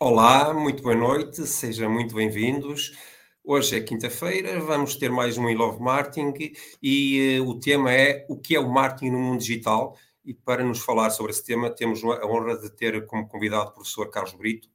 [0.00, 2.96] Olá, muito boa noite, sejam muito bem-vindos.
[3.42, 8.24] Hoje é quinta-feira, vamos ter mais um I Love Marketing e uh, o tema é
[8.28, 9.96] o que é o marketing no mundo digital.
[10.24, 13.72] E para nos falar sobre esse tema, temos a honra de ter como convidado o
[13.72, 14.68] professor Carlos Brito,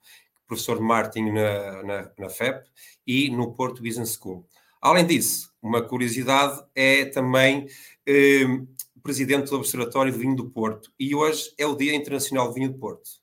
[0.46, 2.70] professor de marketing na, na, na FEP
[3.08, 4.46] e no Porto Business School.
[4.82, 8.68] Além disso, uma curiosidade é também uh,
[9.02, 12.74] presidente do Observatório de Vinho do Porto e hoje é o Dia Internacional de Vinho
[12.74, 13.23] do Porto.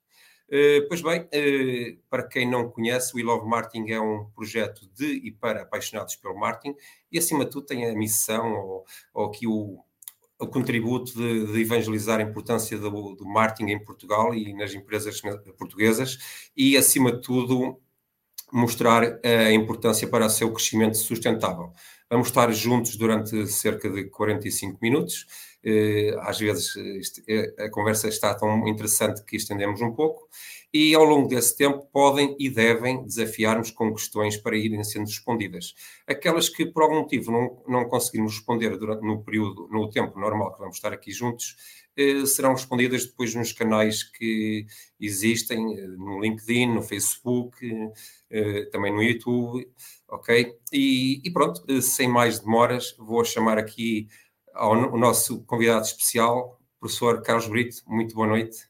[0.50, 4.84] Uh, pois bem, uh, para quem não conhece, o We Love Marketing é um projeto
[4.92, 6.76] de e para apaixonados pelo marketing
[7.12, 9.78] e, acima de tudo, tem a missão ou, ou aqui o,
[10.40, 15.20] o contributo de, de, evangelizar a importância do, do, marketing em Portugal e nas empresas
[15.56, 17.80] portuguesas e, acima de tudo,
[18.52, 21.72] mostrar a importância para o seu crescimento sustentável.
[22.10, 25.26] Vamos estar juntos durante cerca de 45 minutos.
[25.62, 26.74] Eh, às vezes
[27.28, 30.26] eh, a conversa está tão interessante que estendemos um pouco,
[30.74, 35.72] e ao longo desse tempo podem e devem desafiar-nos com questões para irem sendo respondidas.
[36.04, 40.52] Aquelas que por algum motivo não, não conseguirmos responder durante, no período, no tempo normal
[40.52, 41.54] que vamos estar aqui juntos,
[41.96, 44.66] eh, serão respondidas depois nos canais que
[44.98, 47.56] existem, no LinkedIn, no Facebook,
[48.70, 49.66] também no YouTube,
[50.10, 50.52] ok?
[50.72, 54.08] E, e pronto, sem mais demoras, vou chamar aqui
[54.52, 57.76] ao nosso convidado especial, professor Carlos Brito.
[57.86, 58.68] Muito boa noite.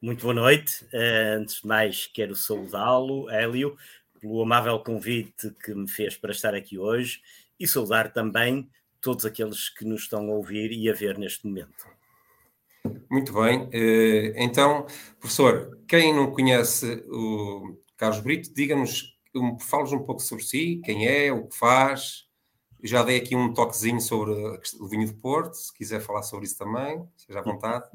[0.00, 0.84] Muito boa noite.
[0.84, 3.76] Uh, antes de mais, quero saudá-lo, Hélio,
[4.18, 7.20] pelo amável convite que me fez para estar aqui hoje
[7.58, 11.86] e saudar também todos aqueles que nos estão a ouvir e a ver neste momento.
[13.10, 13.64] Muito bem.
[13.64, 14.86] Uh, então,
[15.18, 19.18] professor, quem não conhece o Carlos Brito, diga-nos,
[19.60, 22.28] fale-nos um pouco sobre si, quem é, o que faz,
[22.82, 26.56] já dei aqui um toquezinho sobre o vinho de Porto, se quiser falar sobre isso
[26.56, 27.86] também, seja à vontade.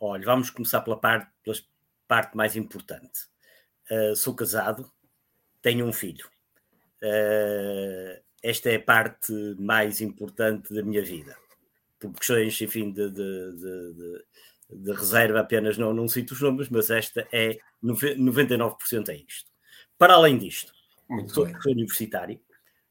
[0.00, 1.56] Olha, vamos começar pela parte, pela
[2.08, 3.20] parte mais importante.
[3.90, 4.90] Uh, sou casado,
[5.62, 6.26] tenho um filho.
[7.02, 11.36] Uh, esta é a parte mais importante da minha vida.
[11.98, 14.24] Por questões, enfim, de, de, de,
[14.70, 19.53] de reserva, apenas não, não cito os nomes, mas esta é 99% é isto.
[19.98, 20.72] Para além disto,
[21.08, 22.40] Muito sou professor universitário,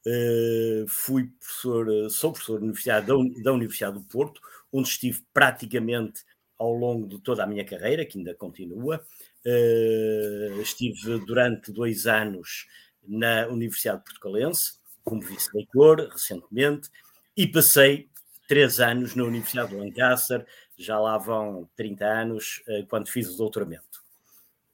[0.06, 5.24] Uh, fui professor, eh, sou professor da Universidade, da, da, Universidade do Porto, onde estive
[5.34, 6.26] praticamente
[6.60, 9.02] ao longo de toda a minha carreira, que ainda continua.
[9.46, 12.68] Uh, estive durante dois anos
[13.08, 16.90] na Universidade Portugalense, como vice-reitor, recentemente,
[17.36, 18.10] e passei
[18.46, 20.46] três anos na Universidade de Lancaster,
[20.78, 23.93] já lá vão 30 anos, uh, quando fiz o doutoramento.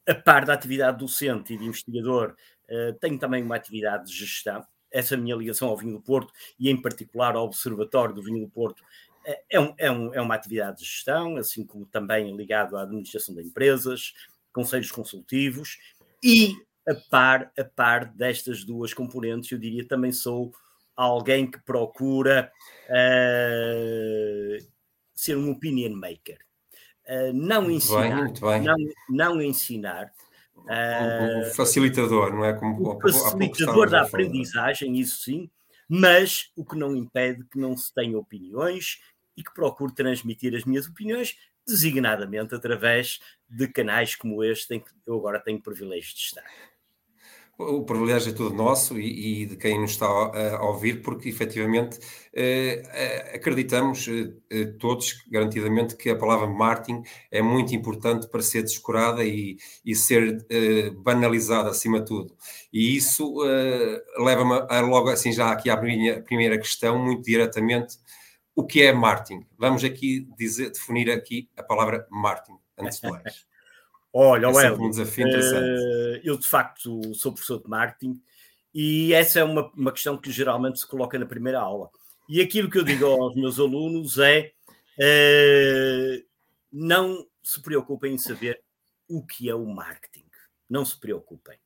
[0.09, 2.35] A par da atividade docente e de investigador,
[2.99, 6.81] tenho também uma atividade de gestão, essa minha ligação ao vinho do Porto e, em
[6.81, 8.83] particular, ao Observatório do Vinho do Porto,
[9.25, 12.83] é, é, um, é, um, é uma atividade de gestão, assim como também ligado à
[12.83, 14.13] administração de empresas,
[14.51, 15.77] conselhos consultivos
[16.23, 16.55] e,
[16.87, 20.51] a par, a par destas duas componentes, eu diria também sou
[20.95, 22.51] alguém que procura
[22.89, 24.67] uh,
[25.13, 26.39] ser um opinion maker.
[27.09, 28.77] Uh, não ensinar, bem, Não,
[29.09, 30.13] não ensinar,
[30.67, 32.53] o facilitador, não é?
[32.53, 35.49] Como o facilitador da aprendizagem, isso sim,
[35.87, 38.99] mas o que não impede que não se tenha opiniões
[39.35, 44.91] e que procure transmitir as minhas opiniões, designadamente através de canais como este, em que
[45.07, 46.45] eu agora tenho o privilégio de estar.
[47.61, 51.99] O privilégio é todo nosso e, e de quem nos está a, ouvir, porque efetivamente
[52.33, 58.41] eh, eh acreditamos eh, eh, todos, garantidamente, que a palavra marketing é muito importante para
[58.41, 62.33] ser descurada e, e ser eh, banalizada acima de tudo.
[62.71, 64.55] E isso eh, leva-me
[64.89, 67.97] logo assim já aqui à minha primeira questão, muito diretamente,
[68.55, 69.45] o que é marketing?
[69.57, 73.48] Vamos aqui dizer, definir aqui a palavra marketing, antes de mais.
[74.13, 75.81] Olha, é Hélio, um desafio interessante.
[75.81, 78.19] Uh, eu de facto sou professor de marketing
[78.73, 81.89] e essa é uma, uma questão que geralmente se coloca na primeira aula.
[82.27, 84.51] E aquilo que eu digo aos meus alunos é
[84.97, 86.25] uh,
[86.71, 88.61] não se preocupem em saber
[89.07, 90.25] o que é o marketing.
[90.69, 91.57] Não se preocupem.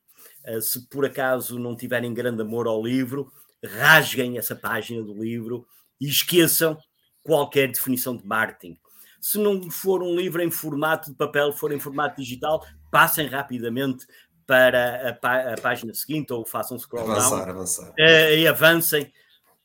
[0.46, 3.32] Uh, se por acaso não tiverem grande amor ao livro,
[3.64, 5.66] rasguem essa página do livro
[6.00, 6.78] e esqueçam
[7.22, 8.78] qualquer definição de marketing
[9.24, 12.62] se não for um livro em formato de papel, for em formato digital,
[12.92, 14.06] passem rapidamente
[14.46, 17.90] para a, pá a página seguinte ou façam scroll avançar, down avançar.
[17.92, 19.14] Uh, e avancem,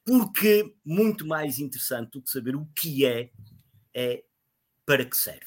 [0.07, 3.31] porque muito mais interessante do que saber o que é,
[3.93, 4.23] é
[4.87, 5.41] para que serve.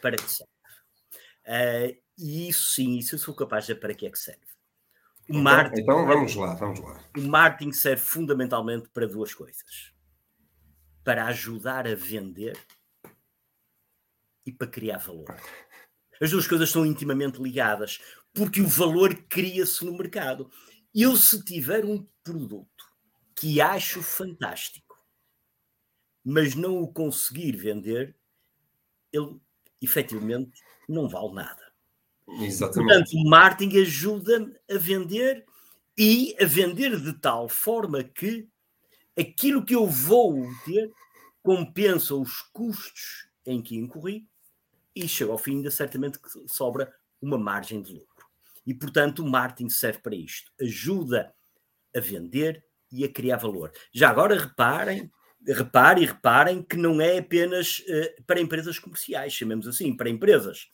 [0.00, 0.52] Para que serve.
[1.44, 4.40] Uh, e isso sim, isso eu sou capaz de dizer para que é que serve.
[5.28, 7.04] O então, marketing, então vamos lá, vamos lá.
[7.16, 9.92] O marketing serve fundamentalmente para duas coisas:
[11.02, 12.56] para ajudar a vender
[14.48, 15.26] e para criar valor.
[16.20, 18.00] As duas coisas são intimamente ligadas,
[18.32, 20.50] porque o valor cria-se no mercado.
[20.94, 22.84] Eu, se tiver um produto
[23.36, 24.98] que acho fantástico,
[26.24, 28.16] mas não o conseguir vender,
[29.12, 29.38] ele
[29.80, 31.72] efetivamente não vale nada.
[32.40, 32.88] Exatamente.
[32.88, 35.46] Portanto, o marketing ajuda-me a vender
[35.96, 38.48] e a vender de tal forma que
[39.18, 40.92] aquilo que eu vou ter
[41.42, 44.28] compensa os custos em que incorri
[45.04, 48.26] e chega ao fim ainda certamente que sobra uma margem de lucro.
[48.66, 50.52] E, portanto, o marketing serve para isto.
[50.60, 51.32] Ajuda
[51.96, 53.72] a vender e a criar valor.
[53.92, 55.10] Já agora reparem,
[55.46, 60.68] reparem e reparem que não é apenas uh, para empresas comerciais, chamemos assim, para empresas.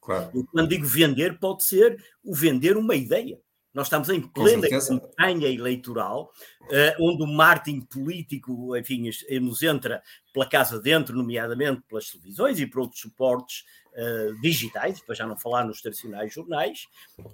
[0.00, 0.30] Claro.
[0.34, 3.40] Eu, quando digo vender, pode ser o vender uma ideia.
[3.74, 6.32] Nós estamos em plena campanha eleitoral,
[6.62, 9.10] uh, onde o marketing político, enfim,
[9.40, 10.00] nos entra
[10.32, 15.36] pela casa dentro, nomeadamente pelas televisões e por outros suportes uh, digitais, para já não
[15.36, 16.86] falar nos tradicionais jornais,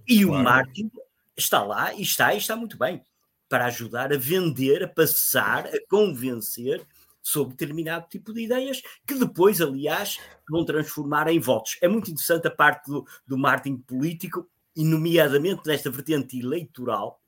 [0.09, 0.41] e claro.
[0.41, 0.91] o marketing
[1.37, 3.05] está lá e está e está muito bem
[3.47, 6.87] para ajudar a vender, a passar, a convencer
[7.23, 11.77] sobre determinado tipo de ideias que depois, aliás, vão transformar em votos.
[11.83, 17.21] É muito interessante a parte do, do marketing político e, nomeadamente, desta vertente eleitoral,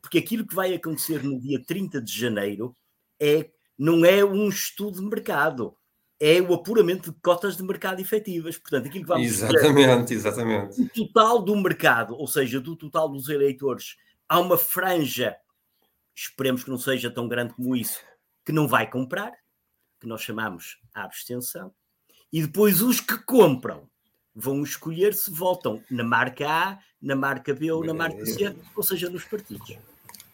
[0.00, 2.76] porque aquilo que vai acontecer no dia 30 de janeiro
[3.20, 5.74] é, não é um estudo de mercado,
[6.20, 8.58] é o apuramento de cotas de mercado efetivas.
[8.58, 10.80] Portanto, aquilo que vamos Exatamente, exatamente.
[10.80, 13.96] O total do mercado, ou seja, do total dos eleitores,
[14.28, 15.36] há uma franja,
[16.14, 18.00] esperemos que não seja tão grande como isso,
[18.44, 19.32] que não vai comprar,
[20.00, 21.74] que nós chamamos a abstenção,
[22.32, 23.88] e depois os que compram
[24.34, 28.82] vão escolher se votam na marca A, na marca B ou na marca C, ou
[28.82, 29.76] seja, nos partidos.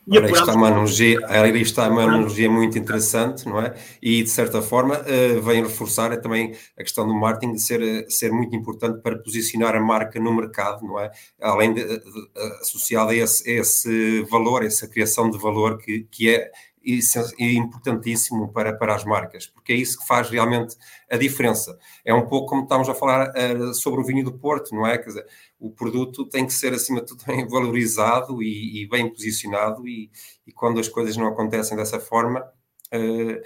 [0.06, 3.74] E Ora, isto está uma analogia, aí está uma analogia muito interessante, não é?
[4.02, 8.06] E, de certa forma, uh, vem reforçar também a questão do marketing de ser, eh,
[8.08, 11.12] ser muito importante para posicionar a marca no mercado, não é?
[11.40, 12.28] Além de, de, de
[12.60, 16.50] associado a esse, a esse valor, essa criação de valor que, que é
[16.82, 20.76] e importantíssimo para, para as marcas, porque é isso que faz realmente
[21.10, 21.78] a diferença.
[22.04, 24.96] É um pouco como estávamos a falar uh, sobre o vinho do Porto, não é?
[24.96, 25.26] Quer dizer,
[25.58, 30.10] o produto tem que ser, acima de tudo, bem valorizado e, e bem posicionado, e,
[30.46, 33.42] e, quando as coisas não acontecem dessa forma, uh,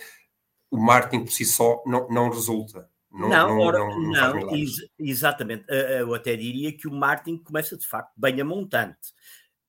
[0.71, 2.89] o marketing por si só não, não resulta.
[3.11, 5.65] Não, não, ora, não, não, não ex exatamente.
[5.69, 9.15] Eh, eu até diria que o marketing começa de facto bem a montante.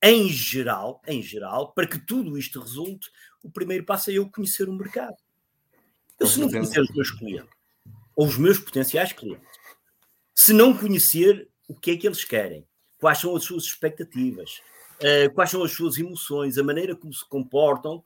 [0.01, 3.07] Em geral, em geral, para que tudo isto resulte,
[3.45, 5.15] o primeiro passo é eu conhecer o mercado.
[6.19, 7.49] Eu, se não conhecer os meus clientes,
[8.15, 9.47] ou os meus potenciais clientes,
[10.33, 12.65] se não conhecer o que é que eles querem,
[12.99, 14.61] quais são as suas expectativas,
[14.99, 18.03] uh, quais são as suas emoções, a maneira como se comportam,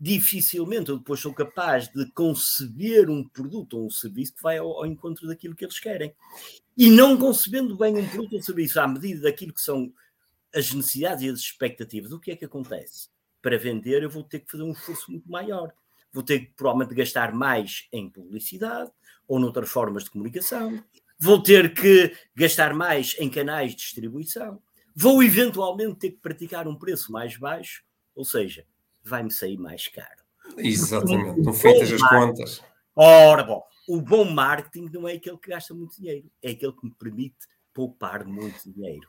[0.00, 4.72] dificilmente eu depois sou capaz de conceber um produto ou um serviço que vai ao,
[4.72, 6.12] ao, encontro daquilo que eles querem.
[6.76, 9.92] E não concebendo bem um produto ou um serviço à medida daquilo que são
[10.52, 13.13] as necessidades e as expectativas, o que é que acontece?
[13.44, 15.70] Para vender, eu vou ter que fazer um esforço muito maior.
[16.10, 18.90] Vou ter que provavelmente gastar mais em publicidade
[19.28, 20.82] ou noutras formas de comunicação.
[21.20, 24.62] Vou ter que gastar mais em canais de distribuição.
[24.96, 28.64] Vou eventualmente ter que praticar um preço mais baixo, ou seja,
[29.02, 30.24] vai-me sair mais caro.
[30.56, 32.62] Exatamente, estão feitas as contas.
[32.96, 36.86] Ora, bom, o bom marketing não é aquele que gasta muito dinheiro, é aquele que
[36.86, 37.36] me permite
[37.74, 39.06] poupar muito dinheiro.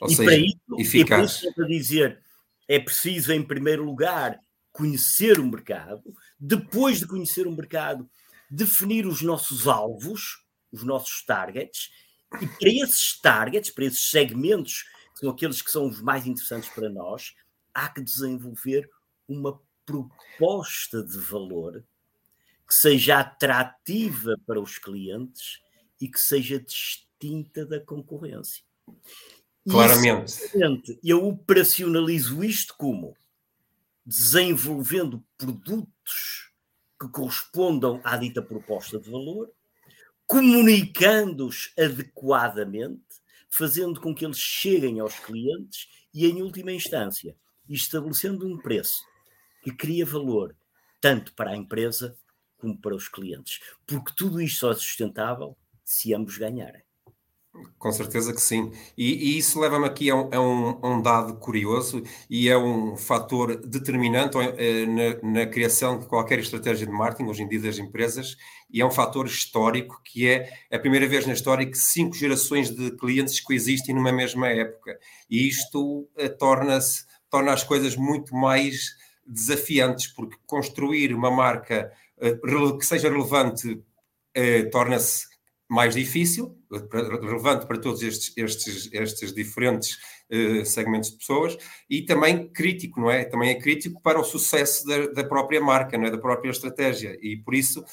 [0.00, 1.42] Ou e seja, para isso, eficaz.
[1.44, 2.20] E para dizer,
[2.70, 8.08] é preciso, em primeiro lugar, conhecer o mercado, depois de conhecer o mercado,
[8.48, 11.90] definir os nossos alvos, os nossos targets,
[12.40, 16.68] e para esses targets, para esses segmentos, que são aqueles que são os mais interessantes
[16.68, 17.34] para nós,
[17.74, 18.88] há que desenvolver
[19.26, 21.84] uma proposta de valor
[22.68, 25.60] que seja atrativa para os clientes
[26.00, 28.62] e que seja distinta da concorrência.
[29.68, 30.32] Claramente.
[30.32, 33.16] Isso, eu operacionalizo isto como
[34.04, 36.50] desenvolvendo produtos
[37.00, 39.50] que correspondam à dita proposta de valor,
[40.26, 43.02] comunicando-os adequadamente,
[43.48, 47.36] fazendo com que eles cheguem aos clientes e, em última instância,
[47.68, 49.04] estabelecendo um preço
[49.62, 50.54] que cria valor
[51.00, 52.16] tanto para a empresa
[52.58, 53.60] como para os clientes.
[53.86, 56.82] Porque tudo isto só é sustentável se ambos ganharem.
[57.78, 58.70] Com certeza que sim.
[58.96, 62.56] E, e isso leva-me aqui a um, a, um, a um, dado curioso e é
[62.56, 67.60] um fator determinante eh, na, na, criação de qualquer estratégia de marketing, hoje em dia
[67.60, 68.36] das empresas,
[68.70, 72.70] e é um fator histórico que é a primeira vez na história que cinco gerações
[72.70, 74.96] de clientes coexistem numa mesma época.
[75.28, 81.90] E isto eh, torna-se torna as coisas muito mais desafiantes, porque construir uma marca
[82.20, 82.38] eh,
[82.78, 83.82] que seja relevante
[84.70, 85.29] torna-se
[85.70, 86.58] mais difícil,
[87.22, 89.98] relevante para todos estes, estes, estes diferentes
[90.28, 91.56] uh, segmentos de pessoas
[91.88, 93.24] e também crítico, não é?
[93.24, 96.10] Também é crítico para o sucesso da, da, própria marca, não é?
[96.10, 97.84] Da própria estratégia e por isso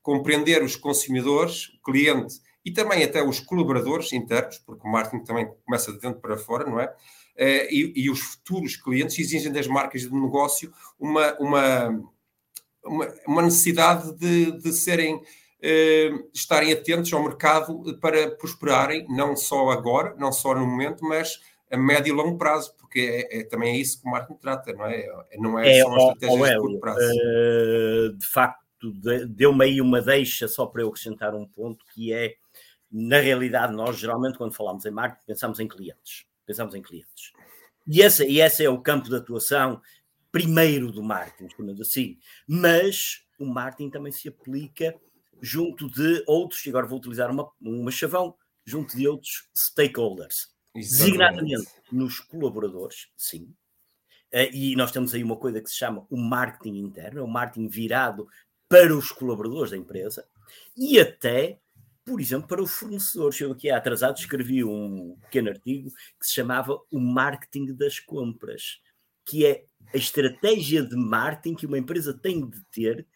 [0.00, 5.50] compreender os consumidores, o cliente e também até os colaboradores internos, porque o marketing também
[5.64, 6.86] começa de dentro para fora, não é?
[6.86, 11.88] Uh, e, e, os futuros clientes exigem das marcas de negócio uma, uma,
[12.84, 15.20] uma, uma necessidade de, de serem
[16.32, 21.40] estarem atentos ao mercado para prosperarem, não só agora, não só no momento, mas
[21.70, 24.72] a médio e longo prazo, porque é, é também é isso que o marketing trata,
[24.72, 25.06] não é?
[25.38, 27.00] Não é, é só uma estratégia de curto prazo.
[27.00, 28.92] Uh, de facto,
[29.28, 32.34] deu-me aí uma deixa só para eu acrescentar um ponto, que é,
[32.90, 36.26] na realidade, nós geralmente quando falamos em marketing pensamos em clientes.
[36.46, 37.32] Pensamos em clientes.
[37.86, 39.80] E esse, e esse é o campo de atuação
[40.30, 42.18] primeiro do marketing, chamando assim.
[42.46, 44.94] Mas o marketing também se aplica
[45.44, 48.34] junto de outros, e agora vou utilizar uma, uma chavão,
[48.64, 50.48] junto de outros stakeholders.
[50.74, 53.54] Designadamente nos colaboradores, sim.
[54.32, 57.28] Uh, e nós temos aí uma coisa que se chama o marketing interno, é o
[57.28, 58.26] marketing virado
[58.68, 60.26] para os colaboradores da empresa
[60.76, 61.60] e até,
[62.04, 63.38] por exemplo, para os fornecedores.
[63.38, 68.80] Eu aqui atrasado escrevi um pequeno artigo que se chamava o marketing das compras,
[69.24, 73.06] que é a estratégia de marketing que uma empresa tem de ter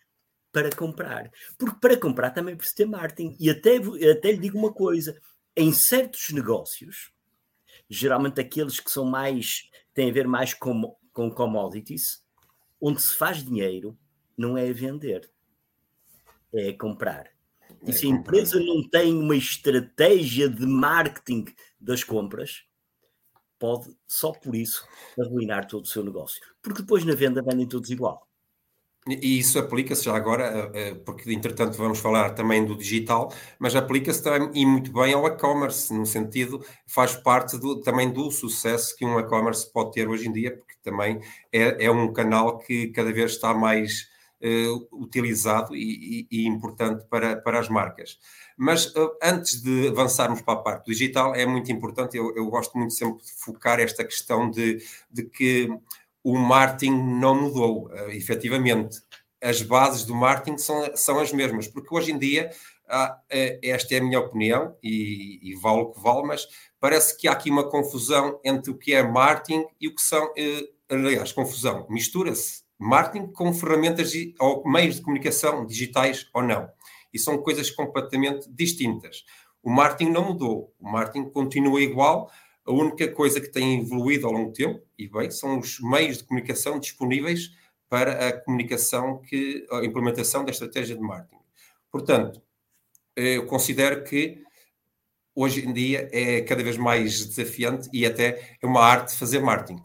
[0.52, 1.30] para comprar.
[1.58, 3.36] Porque para comprar também precisa ter marketing.
[3.38, 3.76] E até,
[4.10, 5.18] até lhe digo uma coisa:
[5.56, 7.12] em certos negócios,
[7.88, 12.22] geralmente aqueles que são mais, têm a ver mais com, com commodities,
[12.80, 13.98] onde se faz dinheiro
[14.36, 15.30] não é vender,
[16.52, 17.30] é comprar.
[17.86, 21.46] E se a empresa não tem uma estratégia de marketing
[21.80, 22.64] das compras,
[23.58, 24.86] pode só por isso
[25.20, 26.40] arruinar todo o seu negócio.
[26.62, 28.27] Porque depois na venda vendem todos igual.
[29.08, 33.74] E isso aplica-se já agora, eh, eh, porque entretanto vamos falar também do digital, mas
[33.74, 38.94] aplica-se também e muito bem ao e-commerce, no sentido, faz parte do, também do sucesso
[38.96, 41.20] que um e-commerce pode ter hoje em dia, porque também
[41.52, 44.08] é, é um canal que cada vez está mais
[44.42, 48.18] uh, utilizado e, e, e, importante para, para as marcas.
[48.56, 52.76] Mas uh, antes de avançarmos para a parte digital, é muito importante, eu, eu gosto
[52.76, 55.68] muito sempre de focar esta questão de, de que
[56.30, 59.00] o marketing não mudou, uh, efetivamente.
[59.40, 62.50] As bases do marketing são, são as mesmas, porque hoje em dia,
[62.86, 63.14] uh,
[63.62, 66.46] esta é a minha opinião, e, e vale o que vale, mas
[66.78, 70.26] parece que há aqui uma confusão entre o que é marketing e o que são,
[70.26, 76.68] uh, aliás, confusão, mistura-se marketing com ferramentas ou meios de comunicação digitais ou não.
[77.12, 79.24] E são coisas completamente distintas.
[79.62, 82.30] O marketing não mudou, o marketing continua igual,
[82.68, 86.18] a única coisa que tem evoluído ao longo do tempo, e bem, são os meios
[86.18, 87.50] de comunicação disponíveis
[87.88, 91.42] para a comunicação, que, a implementação da estratégia de marketing.
[91.90, 92.42] Portanto,
[93.16, 94.42] eu considero que
[95.34, 99.82] hoje em dia é cada vez mais desafiante e até é uma arte fazer marketing,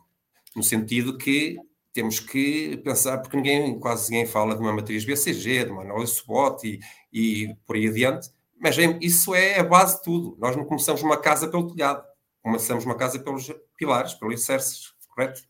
[0.53, 1.57] no sentido que
[1.93, 6.15] temos que pensar, porque ninguém, quase ninguém fala de uma matriz BCG, de uma análise
[6.15, 6.79] SWOT e,
[7.13, 10.35] e por aí adiante, mas é, isso é a base de tudo.
[10.37, 12.03] Nós não começamos uma casa pelo telhado
[12.43, 15.41] começamos uma casa pelos pilares, pelos alicerces, correto?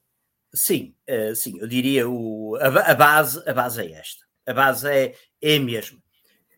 [0.53, 4.23] Sim, uh, sim, eu diria o, a, a, base, a base é esta.
[4.45, 5.99] A base é, é a mesma.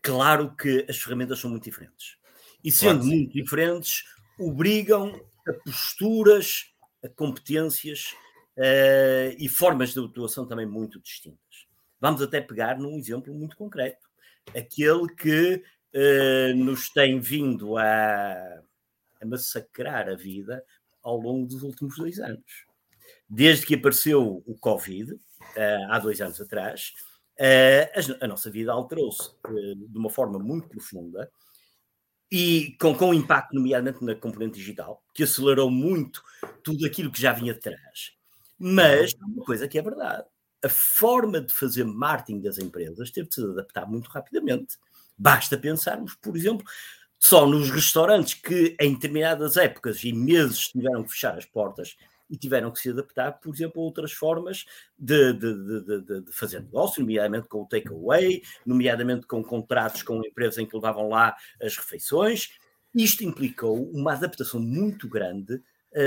[0.02, 2.16] Claro que as ferramentas são muito diferentes.
[2.62, 4.04] E sendo claro, muito diferentes,
[4.38, 6.66] obrigam a posturas,
[7.02, 8.14] a competências
[8.58, 11.66] uh, e formas de atuação também muito distintas.
[11.98, 14.06] Vamos até pegar num exemplo muito concreto.
[14.54, 15.62] Aquele que
[15.94, 18.62] uh, nos tem vindo a
[19.20, 20.62] a massacrar a vida
[21.02, 22.66] ao longo dos últimos dois anos.
[23.28, 25.20] Desde que apareceu o Covid, uh,
[25.90, 26.92] há dois anos atrás,
[27.38, 31.30] uh, a, a, nossa vida alterou-se uh, de uma forma muito profunda
[32.30, 36.22] e com, com impacto, nomeadamente na componente digital, que acelerou muito
[36.62, 38.12] tudo aquilo que já vinha de trás.
[38.58, 40.24] Mas uma coisa que é verdade:
[40.64, 44.76] a forma de fazer marketing das empresas teve de se adaptar muito rapidamente.
[45.16, 46.66] Basta pensarmos, por exemplo,
[47.18, 51.96] só nos restaurantes que em determinadas épocas e meses tiveram que fechar as portas
[52.28, 54.64] e tiveram que se adaptar, por exemplo, a outras formas
[54.98, 55.54] de, de,
[55.84, 60.74] de, de fazer negócio, nomeadamente com o takeaway, nomeadamente com contratos com empresas em que
[60.74, 62.50] levavam lá as refeições.
[62.94, 65.62] Isto implicou uma adaptação muito grande
[65.94, 66.00] a,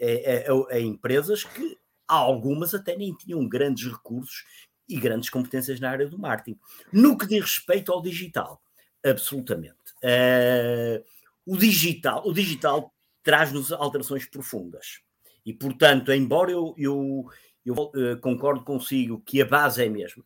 [0.00, 4.44] a, a, a empresas que algumas até nem tinham grandes recursos
[4.88, 6.58] e grandes competências na área do marketing.
[6.92, 8.62] No que diz respeito ao digital,
[9.10, 9.76] absolutamente.
[10.02, 11.04] Uh,
[11.44, 15.00] o digital, o digital traz-nos alterações profundas.
[15.44, 17.24] E, portanto, embora eu, eu,
[17.64, 20.24] eu uh, concordo consigo que a base é a mesma,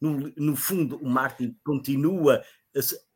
[0.00, 2.42] no, no fundo, o marketing continua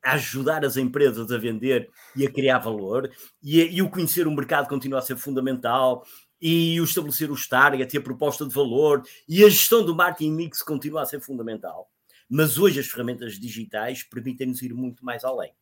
[0.04, 3.10] a ajudar as empresas a vender e a criar valor,
[3.42, 6.06] e, e, o conhecer o mercado continua a ser fundamental,
[6.40, 10.32] e o estabelecer o target e a proposta de valor, e a gestão do marketing
[10.32, 11.90] mix continua a ser fundamental.
[12.28, 15.52] Mas hoje as ferramentas digitais permitem-nos ir muito mais além.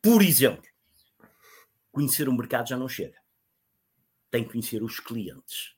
[0.00, 0.62] Por exemplo,
[1.90, 3.18] conhecer o mercado já não chega.
[4.30, 5.74] Tem que conhecer os clientes.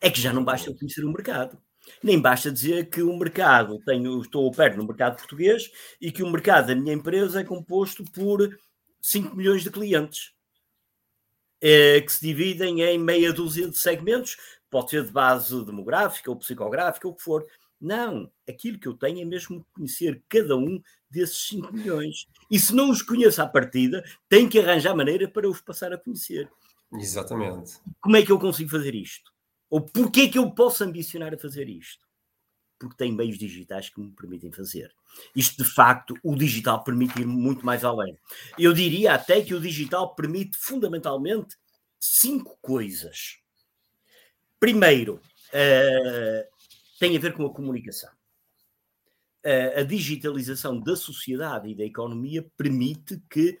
[0.00, 1.60] É que já não basta conhecer o mercado.
[2.02, 5.70] Nem basta dizer que o mercado, tenho, estou perto no mercado português
[6.00, 8.58] e que o mercado da minha empresa é composto por
[9.00, 10.32] 5 milhões de clientes,
[11.60, 14.36] é, que se dividem em meia dúzia de segmentos,
[14.70, 17.46] pode ser de base demográfica ou psicográfica, ou o que for.
[17.80, 22.26] Não, aquilo que eu tenho é mesmo conhecer cada um desses 5 milhões.
[22.50, 25.98] E se não os conheço à partida, tenho que arranjar maneira para os passar a
[25.98, 26.50] conhecer.
[26.92, 27.78] Exatamente.
[28.00, 29.30] Como é que eu consigo fazer isto?
[29.70, 32.06] Ou porquê é que eu posso ambicionar a fazer isto?
[32.78, 34.92] Porque tem meios digitais que me permitem fazer.
[35.34, 38.16] Isto, de facto, o digital permite ir muito mais além.
[38.58, 41.56] Eu diria até que o digital permite, fundamentalmente,
[42.00, 43.38] cinco coisas.
[44.60, 46.57] Primeiro, uh,
[46.98, 48.10] tem a ver com a comunicação.
[49.44, 53.58] Uh, a digitalização da sociedade e da economia permite que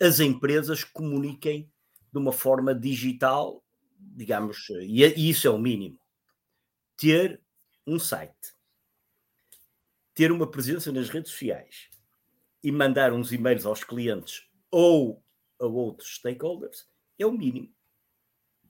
[0.00, 1.70] as empresas comuniquem
[2.10, 3.62] de uma forma digital
[3.98, 5.98] digamos, e, é, e isso é o mínimo,
[6.96, 7.40] ter
[7.86, 8.54] um site,
[10.14, 11.88] ter uma presença nas redes sociais
[12.62, 15.22] e mandar uns e-mails aos clientes ou
[15.60, 17.72] a outros stakeholders é o mínimo.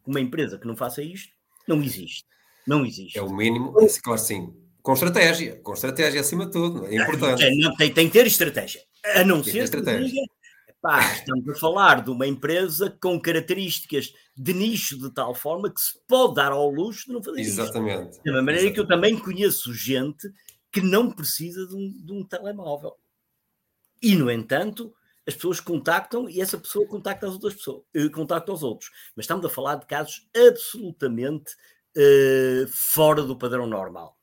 [0.06, 1.34] Uma empresa que não faça isto
[1.66, 2.26] não existe.
[2.68, 3.18] Não existe.
[3.18, 4.54] É o mínimo, claro sim.
[4.82, 7.42] Com estratégia, com estratégia acima de tudo, é importante.
[7.42, 8.82] É, não, tem, tem que ter estratégia.
[9.14, 10.20] A não tem ser que diga,
[10.80, 15.80] Pá, estamos a falar de uma empresa com características de nicho de tal forma que
[15.80, 18.10] se pode dar ao luxo de não fazer Exatamente.
[18.10, 18.22] Isto.
[18.24, 18.74] Da mesma maneira Exatamente.
[18.74, 20.30] que eu também conheço gente
[20.70, 22.94] que não precisa de um, de um telemóvel.
[24.00, 24.94] E, no entanto,
[25.26, 28.90] as pessoas contactam e essa pessoa contacta as outras pessoas, eh, contacta os outros.
[29.16, 31.52] Mas estamos a falar de casos absolutamente
[31.96, 34.16] uh, fora do padrão normal.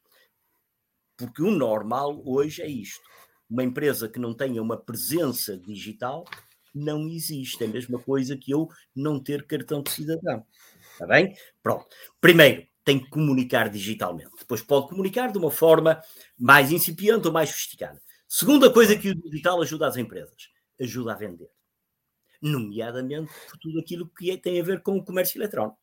[1.18, 3.04] Porque o normal hoje é isto.
[3.50, 6.26] Uma empresa que não tenha uma presença digital
[6.74, 7.64] não existe.
[7.64, 10.46] É a mesma coisa que eu não ter cartão de cidadão.
[10.92, 11.34] Está bem?
[11.64, 11.88] Pronto.
[12.20, 14.32] Primeiro, tem que comunicar digitalmente.
[14.38, 16.02] Depois pode comunicar de uma forma
[16.38, 18.02] mais incipiente ou mais sofisticada.
[18.28, 20.50] Segunda coisa que o digital ajuda as empresas,
[20.80, 21.50] ajuda a vender.
[22.42, 25.80] Nomeadamente por tudo aquilo que é, tem a ver com o comércio eletrónico.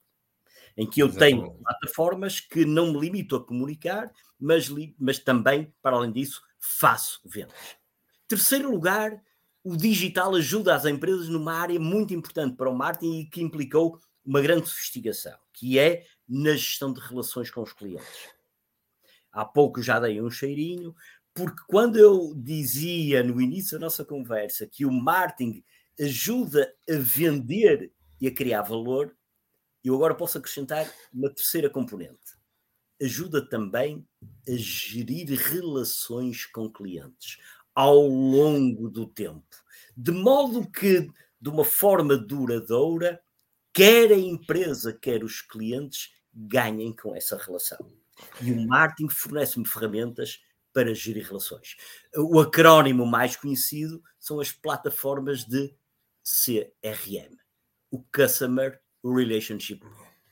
[0.76, 1.40] Em que eu Exatamente.
[1.40, 7.20] tenho plataformas que não me limito a comunicar, mas, mas também, para além disso, faço
[7.24, 7.76] vendas.
[8.26, 9.22] Terceiro lugar,
[9.62, 14.00] o digital ajuda as empresas numa área muito importante para o marketing e que implicou
[14.24, 18.30] uma grande sofisticação, que é na gestão de relações com os clientes.
[19.30, 20.94] Há pouco já dei um cheirinho,
[21.34, 25.64] porque quando eu dizia no início da nossa conversa que o marketing
[26.00, 29.16] ajuda a vender e a criar valor,
[29.88, 32.36] eu agora posso acrescentar uma terceira componente.
[33.00, 34.06] Ajuda também
[34.48, 37.38] a gerir relações com clientes
[37.74, 39.56] ao longo do tempo,
[39.96, 43.20] de modo que, de uma forma duradoura,
[43.72, 47.78] quer a empresa, quer os clientes ganhem com essa relação.
[48.40, 50.40] E o marketing fornece-me ferramentas
[50.72, 51.76] para gerir relações.
[52.16, 55.74] O acrónimo mais conhecido são as plataformas de
[56.22, 57.36] CRM,
[57.90, 59.80] o Customer Relationship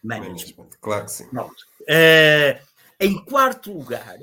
[0.03, 0.71] Management.
[0.81, 1.25] Claro que sim.
[1.35, 2.61] Uh,
[2.99, 4.19] em quarto lugar,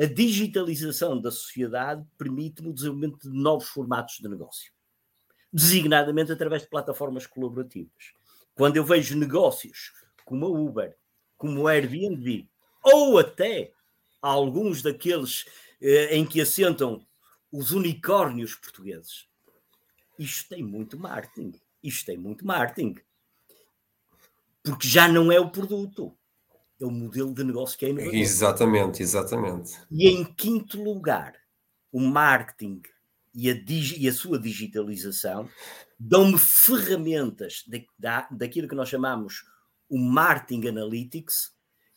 [0.00, 4.72] a digitalização da sociedade permite o desenvolvimento de novos formatos de negócio,
[5.52, 8.12] designadamente através de plataformas colaborativas.
[8.54, 9.92] Quando eu vejo negócios
[10.24, 10.96] como a Uber,
[11.36, 12.48] como a Airbnb,
[12.82, 13.72] ou até
[14.20, 15.44] alguns daqueles
[15.80, 17.06] eh, em que assentam
[17.50, 19.26] os unicórnios portugueses,
[20.18, 21.52] isto tem muito marketing.
[21.82, 22.96] Isto tem muito marketing.
[24.62, 26.16] Porque já não é o produto
[26.82, 28.14] é o modelo de negócio que é inovador.
[28.14, 29.80] Exatamente, exatamente.
[29.90, 31.34] E em quinto lugar,
[31.92, 32.82] o marketing
[33.34, 33.54] e a,
[33.96, 35.48] e a sua digitalização
[35.98, 39.44] dão-me ferramentas de, da, daquilo que nós chamamos
[39.88, 41.52] o marketing analytics,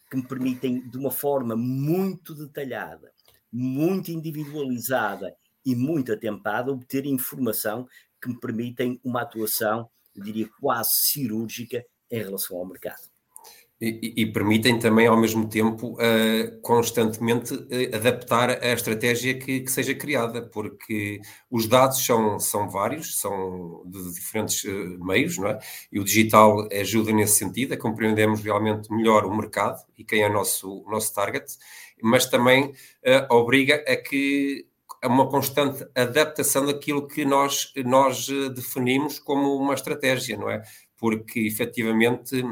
[0.10, 3.12] que me permitem, de uma forma muito detalhada,
[3.52, 7.88] muito individualizada e muito atempada, obter informação
[8.22, 13.16] que me permitem uma atuação, eu diria, quase cirúrgica em relação ao mercado.
[13.80, 19.70] E, e, permitem também, ao mesmo tempo, uh, constantemente uh, adaptar a estratégia que, que,
[19.70, 21.20] seja criada, porque
[21.52, 25.60] os dados são, são vários, são de diferentes uh, meios, não é?
[25.92, 30.30] E o digital ajuda nesse sentido, a compreendermos realmente melhor o mercado e quem é
[30.30, 31.46] o nosso, nosso target,
[32.02, 32.74] mas também
[33.30, 34.66] obriga a que
[35.02, 40.62] a uma constante adaptação daquilo que nós, nós definimos como uma estratégia, não é?
[40.98, 42.44] Porque efetivamente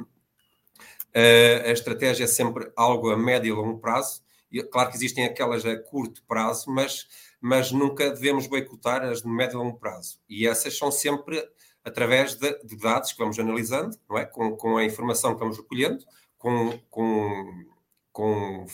[1.66, 4.24] a estratégia é sempre algo a médio e longo prazo.
[4.72, 7.08] Claro que existem aquelas a curto prazo, mas,
[7.40, 10.20] mas nunca devemos boicotar as de médio e longo prazo.
[10.28, 11.44] E essas são sempre
[11.84, 14.26] através de, de dados que vamos analisando, não é?
[14.26, 16.06] com, com a informação que vamos recolhendo,
[16.38, 17.66] com, com,
[18.12, 18.66] com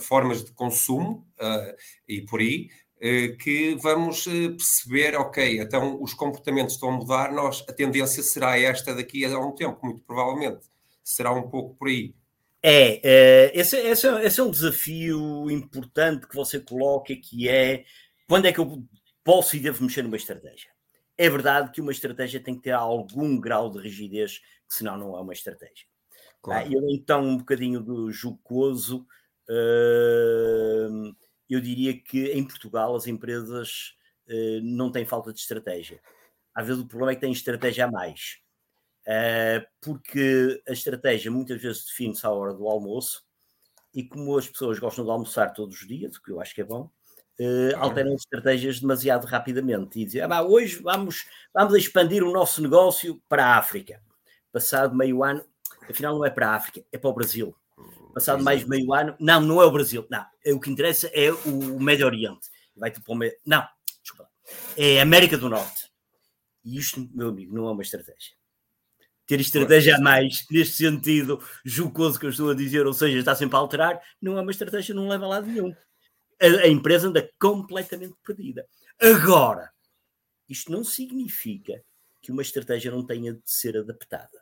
[0.00, 2.68] formas de consumo uh, e por aí,
[3.40, 8.58] que vamos uh, perceber, ok, então os comportamentos estão a mudar, nós, a tendência será
[8.58, 10.66] esta daqui a um tempo, muito provavelmente.
[11.04, 12.14] Será um pouco por aí.
[12.62, 17.84] É, é esse, esse, esse é um desafio importante que você coloca, que é
[18.28, 18.82] quando é que eu
[19.22, 20.70] posso e devo mexer numa estratégia?
[21.18, 25.20] É verdade que uma estratégia tem que ter algum grau de rigidez, senão não é
[25.20, 25.86] uma estratégia.
[26.42, 26.72] Claro.
[26.72, 29.06] eu, então, um bocadinho do jocoso,
[29.48, 31.16] uh,
[31.54, 33.94] eu diria que em Portugal as empresas
[34.28, 36.00] uh, não têm falta de estratégia.
[36.54, 38.38] Às vezes o problema é que têm estratégia a mais.
[39.06, 43.22] Uh, porque a estratégia muitas vezes define-se à hora do almoço
[43.94, 46.60] e como as pessoas gostam de almoçar todos os dias, o que eu acho que
[46.60, 46.90] é bom,
[47.40, 53.22] uh, alteram estratégias demasiado rapidamente e dizem, ah, hoje vamos, vamos expandir o nosso negócio
[53.28, 54.02] para a África.
[54.52, 55.44] Passado meio ano,
[55.88, 57.56] afinal não é para a África, é para o Brasil.
[58.16, 61.30] Passado mais meio ano, não, não é o Brasil, não, é, o que interessa é
[61.30, 62.48] o Médio Oriente.
[62.74, 63.38] Vai para o Médio...
[63.44, 63.62] Não,
[64.02, 64.30] desculpa,
[64.76, 65.90] é a América do Norte.
[66.64, 68.34] E isto, meu amigo, não é uma estratégia
[69.26, 73.34] ter estratégia a mais, neste sentido jocoso que eu estou a dizer, ou seja, está
[73.34, 75.74] sempre a alterar, não é uma estratégia, não leva a lado nenhum
[76.40, 78.66] a, a empresa anda completamente perdida.
[79.00, 79.70] Agora,
[80.48, 81.82] isto não significa
[82.22, 84.40] que uma estratégia não tenha de ser adaptada,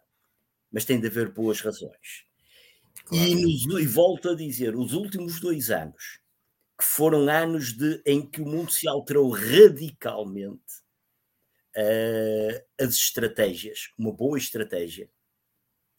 [0.71, 2.25] mas tem de haver boas razões.
[3.13, 6.21] E, nos, e volto a dizer, os últimos dois anos,
[6.79, 10.83] que foram anos de, em que o mundo se alterou radicalmente,
[11.77, 15.11] uh, as estratégias, uma boa estratégia,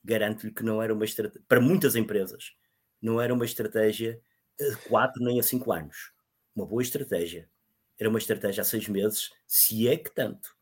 [0.03, 2.53] garanto-lhe que não era uma estratégia, para muitas empresas,
[3.01, 4.19] não era uma estratégia
[4.59, 6.11] a 4 nem a 5 anos.
[6.55, 7.49] Uma boa estratégia.
[7.99, 10.55] Era uma estratégia há seis meses, se é que tanto.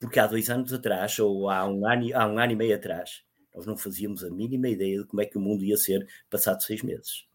[0.00, 3.22] Porque há dois anos atrás, ou há um ano, há um ano e meio atrás,
[3.60, 6.62] nós não fazíamos a mínima ideia de como é que o mundo ia ser passado
[6.62, 7.26] seis meses.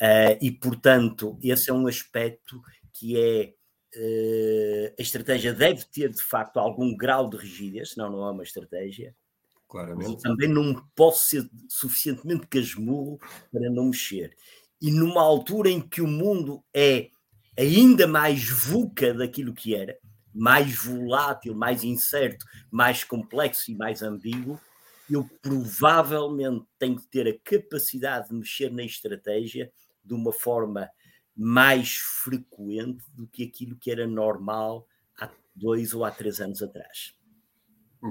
[0.00, 2.60] Uh, e, portanto, esse é um aspecto
[2.92, 3.54] que é.
[3.94, 8.42] Uh, a estratégia deve ter, de facto, algum grau de rigidez, senão não é uma
[8.42, 9.14] estratégia.
[9.68, 10.22] Claramente.
[10.22, 13.18] Também não posso ser suficientemente casmurro
[13.50, 14.34] para não mexer
[14.82, 17.10] e numa altura em que o mundo é
[17.56, 19.96] ainda mais VUCA daquilo que era,
[20.34, 24.60] mais volátil, mais incerto, mais complexo e mais ambíguo,
[25.12, 29.72] eu provavelmente tenho que ter a capacidade de mexer na estratégia
[30.04, 30.88] de uma forma
[31.36, 34.86] mais frequente do que aquilo que era normal
[35.18, 37.14] há dois ou há três anos atrás.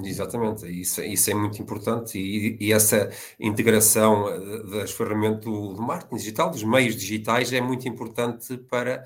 [0.04, 6.16] Exatamente, isso, isso é muito importante e, e essa integração eh, das ferramentas do, marketing
[6.16, 9.04] digital, dos meios digitais, é muito importante para,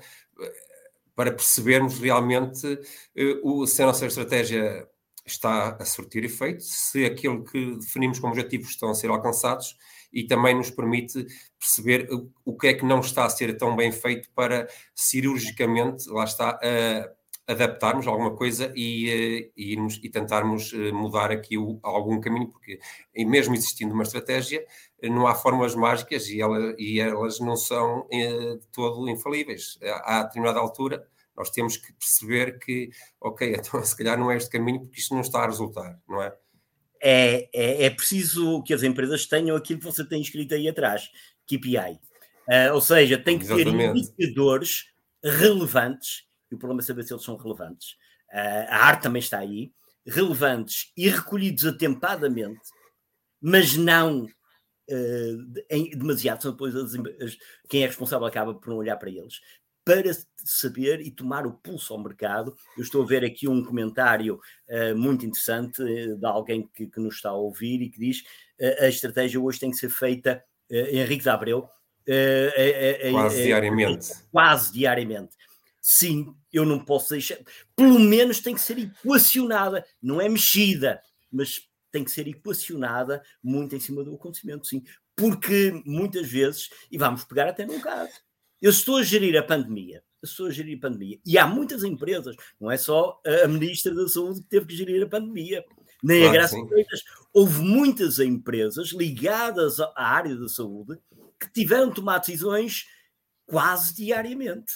[1.16, 4.88] para percebermos realmente uh, o, se a nossa estratégia
[5.26, 9.76] está a surtir efeito, se aquilo que definimos como objetivos estão a ser alcançados
[10.12, 11.26] e também nos permite
[11.58, 12.08] perceber
[12.44, 16.58] o, que é que não está a ser tão bem feito para cirurgicamente, lá está,
[17.46, 22.48] adaptarmos alguma coisa e, eh, e, irmos, e tentarmos eh, mudar aqui o, algum caminho,
[22.48, 22.80] porque
[23.14, 24.66] mesmo existindo uma estratégia,
[25.00, 29.78] eh, não há fórmulas mágicas e, ela, e elas não são de todo infalíveis.
[30.02, 31.06] A determinada altura,
[31.36, 35.14] nós temos que perceber que, ok, então se calhar não é este caminho porque isto
[35.14, 36.34] não está a resultar, não é?
[37.02, 41.10] É, é, é preciso que as empresas tenham aquilo que você tem escrito aí atrás,
[41.46, 42.00] KPI.
[42.48, 44.12] Uh, ou seja, tem que Exatamente.
[44.16, 44.84] ter indicadores
[45.22, 47.92] relevantes e o problema é saber se eles são relevantes.
[48.32, 49.72] Uh, a arte também está aí,
[50.06, 52.60] relevantes e recolhidos atempadamente,
[53.40, 57.36] mas não uh, em, demasiado, depois as, as,
[57.68, 59.40] quem é responsável acaba por não olhar para eles.
[59.86, 60.10] Para
[60.44, 64.98] saber e tomar o pulso ao mercado, eu estou a ver aqui um comentário uh,
[64.98, 68.24] muito interessante de alguém que, que, nos está a ouvir e que diz
[68.80, 71.68] a estratégia hoje tem que ser feita, Henrique de Abreu,
[73.12, 74.08] quase diariamente.
[74.32, 75.36] Quase diariamente
[75.88, 77.38] sim, eu não posso deixar.
[77.76, 81.60] Pelo menos tem que ser equacionada, não é mexida, mas
[81.92, 84.82] tem que ser equacionada muito em cima do acontecimento, sim.
[85.14, 88.10] Porque muitas vezes, e vamos pegar até num caso,
[88.60, 91.84] eu estou a gerir a pandemia, eu estou a gerir a pandemia, e há muitas
[91.84, 95.64] empresas, não é só a Ministra da Saúde que teve que gerir a pandemia,
[96.02, 97.02] nem claro, a Graça Freitas.
[97.32, 100.98] Houve muitas empresas ligadas à área da saúde
[101.38, 102.86] que tiveram de tomar decisões
[103.46, 104.72] quase diariamente.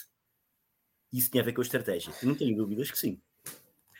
[1.12, 2.12] Isso tem a ver com a estratégia.
[2.22, 3.20] não tenho dúvidas que sim.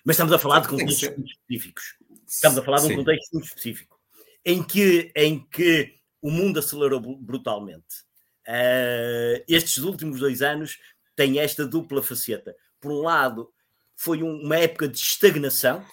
[0.05, 1.97] Mas estamos a falar de contextos muito específicos.
[2.27, 2.97] Estamos a falar de um sim.
[2.97, 4.01] contexto muito específico.
[4.45, 8.05] Em que, em que o mundo acelerou brutalmente.
[8.51, 10.81] Uh, estes últimos dois anos
[11.15, 12.57] têm esta dupla faceta.
[12.81, 13.53] Por um lado,
[13.95, 15.85] foi um, uma época de estagnação,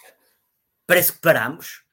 [0.84, 1.84] parece que paramos,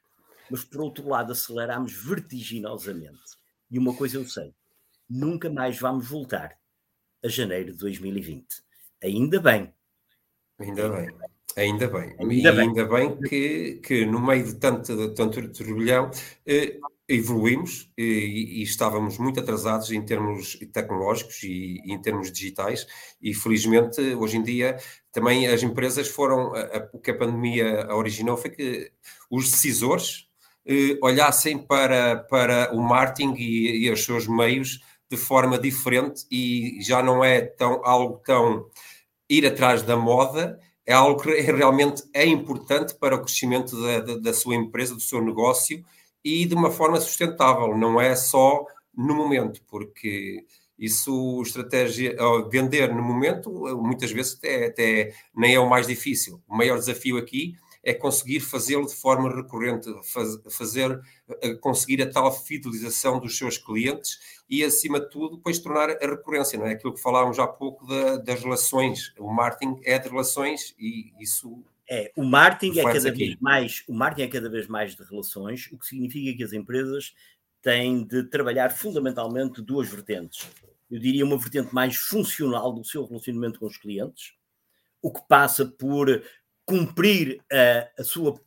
[0.50, 3.36] mas por outro lado, aceleramos vertiginosamente.
[3.70, 4.56] E uma coisa eu sei:
[5.08, 6.58] nunca mais vamos voltar
[7.24, 8.46] a janeiro de 2020.
[9.04, 9.72] Ainda bem.
[10.58, 11.16] Ainda bem.
[11.56, 12.16] Ainda bem.
[12.20, 12.60] Ainda e bem.
[12.60, 16.10] ainda bem que, que no meio de tanto, de tanto turbilhão
[16.46, 22.88] eh, evoluímos e, e, estávamos muito atrasados em termos tecnológicos e, e, em termos digitais.
[23.22, 24.78] E felizmente hoje em dia
[25.12, 28.92] também as empresas foram, a, a, o que a pandemia originou foi que
[29.30, 30.28] os decisores
[30.66, 36.26] eh, olhassem para, para o marketing e, e os seus meios de forma diferente.
[36.32, 38.68] E já não é tão, algo tão
[39.30, 44.18] ir atrás da moda, é algo que realmente é importante para o crescimento da, da,
[44.18, 45.84] da sua empresa, do seu negócio
[46.26, 48.66] e de uma forma sustentável, não é só
[48.98, 50.44] no momento, porque
[50.78, 52.18] isso, estratégia,
[52.50, 56.42] vender no momento, muitas vezes até, até nem é o mais difícil.
[56.48, 61.00] O maior desafio aqui é conseguir fazê-lo de forma recorrente, faz, fazer,
[61.42, 64.18] eh, conseguir a tal fidelização dos seus clientes
[64.50, 66.72] e, acima de tudo, depois tornar a recorrência, não é?
[66.72, 69.14] Aquilo que falávamos há pouco da, das relações.
[69.20, 73.18] O marketing é de relações e isso é, o marketing é cada aqui.
[73.18, 76.54] vez mais, o marketing é cada vez mais de relações, o que significa que as
[76.54, 77.14] empresas
[77.62, 80.50] têm de trabalhar fundamentalmente duas vertentes.
[80.90, 84.34] Eu diria uma vertente mais funcional do seu relacionamento com os clientes,
[85.02, 86.24] o que passa por
[86.66, 88.40] cumprir a, a sua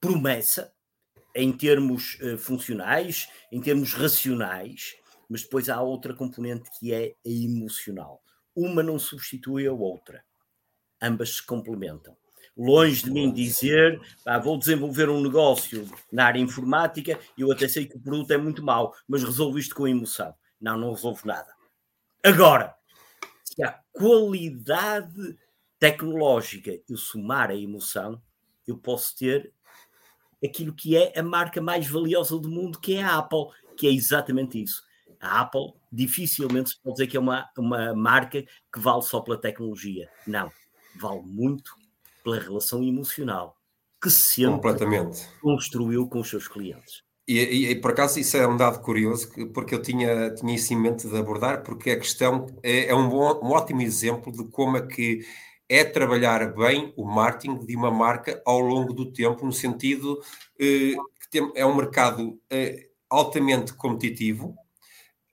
[0.00, 0.72] promessa
[1.34, 4.96] em termos uh, funcionais, em termos racionais,
[5.28, 8.22] mas depois há outra componente que é a emocional.
[8.54, 10.24] Uma não substitui a outra.
[11.02, 12.16] Ambas se complementam.
[12.56, 17.68] Longe de mim dizer, pá, vou desenvolver um negócio na área informática e eu até
[17.68, 20.34] sei que o produto é muito mau, mas resolvo isto com emoção.
[20.58, 21.54] Não, não resolvo nada.
[22.24, 22.74] Agora,
[23.44, 25.36] se a qualidade
[25.78, 28.20] tecnológica eu somar a emoção,
[28.66, 29.52] eu posso ter
[30.42, 33.90] aquilo que é a marca mais valiosa do mundo, que é a Apple, que é
[33.90, 34.82] exatamente isso.
[35.20, 39.40] A Apple dificilmente se pode dizer que é uma, uma marca que vale só pela
[39.40, 40.08] tecnologia.
[40.26, 40.50] Não,
[40.98, 41.74] vale muito
[42.26, 43.56] pela relação emocional
[44.02, 44.60] que sempre
[45.40, 47.04] construiu com os seus clientes.
[47.28, 50.72] E, e, e, por acaso isso é um dado curioso, porque eu tinha, tinha isso
[50.72, 54.44] em mente de abordar, porque a questão é, é um, bom, um ótimo exemplo de
[54.50, 55.20] como é que
[55.68, 60.20] é trabalhar bem o marketing de uma marca ao longo do tempo, no sentido
[60.60, 64.54] eh, que tem, é um mercado eh, altamente competitivo,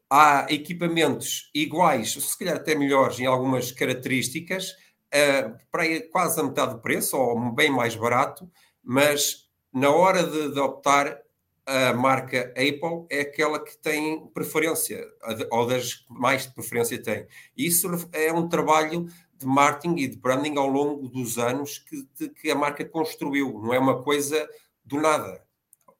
[0.09, 4.73] há equipamentos iguais, se calhar até melhores em algumas características,
[5.13, 8.49] uh, para quase a metade do preço, ou bem mais barato,
[8.83, 11.21] mas na hora de, de optar,
[11.65, 15.05] a marca Apple é aquela que tem preferência,
[15.49, 17.25] ou das mais preferência tem.
[17.55, 22.29] Isso é um trabalho de marketing e de branding ao longo dos anos que, de,
[22.29, 24.47] que a marca construiu, não é uma coisa
[24.83, 25.41] do nada.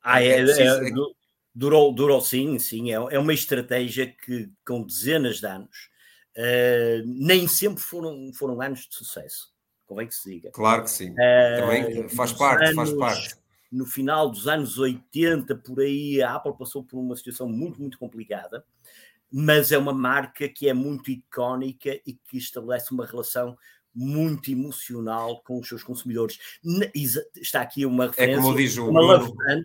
[0.02, 0.92] Ah, é, é, é,
[1.56, 5.90] durou, durou sim, sim, é, é uma estratégia que com dezenas de anos
[6.38, 9.54] Uh, nem sempre foram, foram anos de sucesso,
[9.86, 10.52] convém que se diga.
[10.52, 13.36] Claro que sim, uh, também faz parte, anos, faz parte.
[13.72, 17.98] No final dos anos 80, por aí, a Apple passou por uma situação muito, muito
[17.98, 18.66] complicada,
[19.32, 23.58] mas é uma marca que é muito icónica e que estabelece uma relação
[23.94, 26.40] muito emocional com os seus consumidores.
[27.36, 29.64] Está aqui uma referência, é como diz o uma love brand.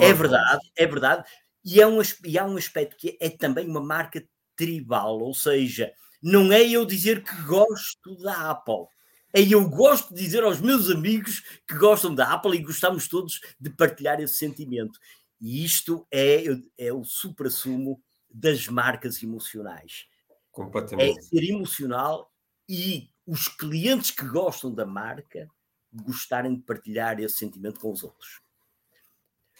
[0.00, 1.28] É verdade, é verdade.
[1.64, 4.22] E, é um, e há um aspecto que é também uma marca
[4.56, 8.86] tribal, ou seja, não é eu dizer que gosto da Apple.
[9.32, 13.40] É eu gosto de dizer aos meus amigos que gostam da Apple e gostamos todos
[13.58, 14.98] de partilhar esse sentimento.
[15.40, 16.44] E isto é,
[16.76, 20.06] é o supra-sumo das marcas emocionais.
[20.50, 21.18] Completamente.
[21.18, 22.30] É ser emocional
[22.68, 25.48] e os clientes que gostam da marca
[25.92, 28.40] gostarem de partilhar esse sentimento com os outros.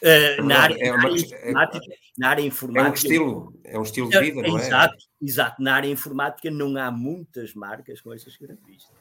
[0.03, 2.87] Uh, na, área, é uma, na, área informática, na área informática.
[2.87, 4.67] É um estilo, é um estilo de vida, não é?
[4.67, 5.63] Exato, exato.
[5.63, 9.00] Na área informática não há muitas marcas com essas características.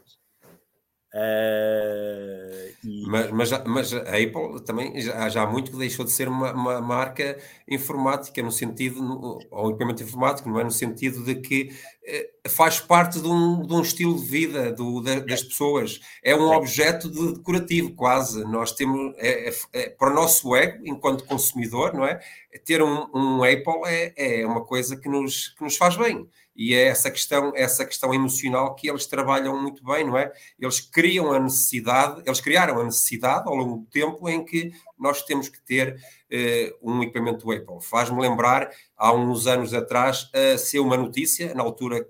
[1.11, 3.03] Uh, e...
[3.07, 6.53] mas, mas, mas, a Apple também já, já há muito que deixou de ser uma,
[6.53, 7.35] uma marca
[7.67, 10.63] informática, no sentido, no, ou equipamento informático, não é?
[10.63, 11.71] No sentido de que
[12.05, 16.35] eh, faz parte de um, de um estilo de vida do, de, das pessoas, é
[16.35, 18.43] um objeto de decorativo, quase.
[18.43, 22.19] Nós temos, é, é, é, para o nosso ego, enquanto consumidor, não é?
[22.63, 26.75] Ter um, um Apple é, é uma coisa que nos, que nos faz bem e
[26.75, 30.29] é essa questão, essa questão emocional que eles trabalham muito bem, não é?
[30.59, 35.23] Eles criam a necessidade, eles criaram a necessidade ao longo do tempo em que nós
[35.23, 37.81] temos que ter uh, um equipamento Apple.
[37.81, 42.05] Faz-me lembrar, há uns anos atrás, a ser uma notícia, na altura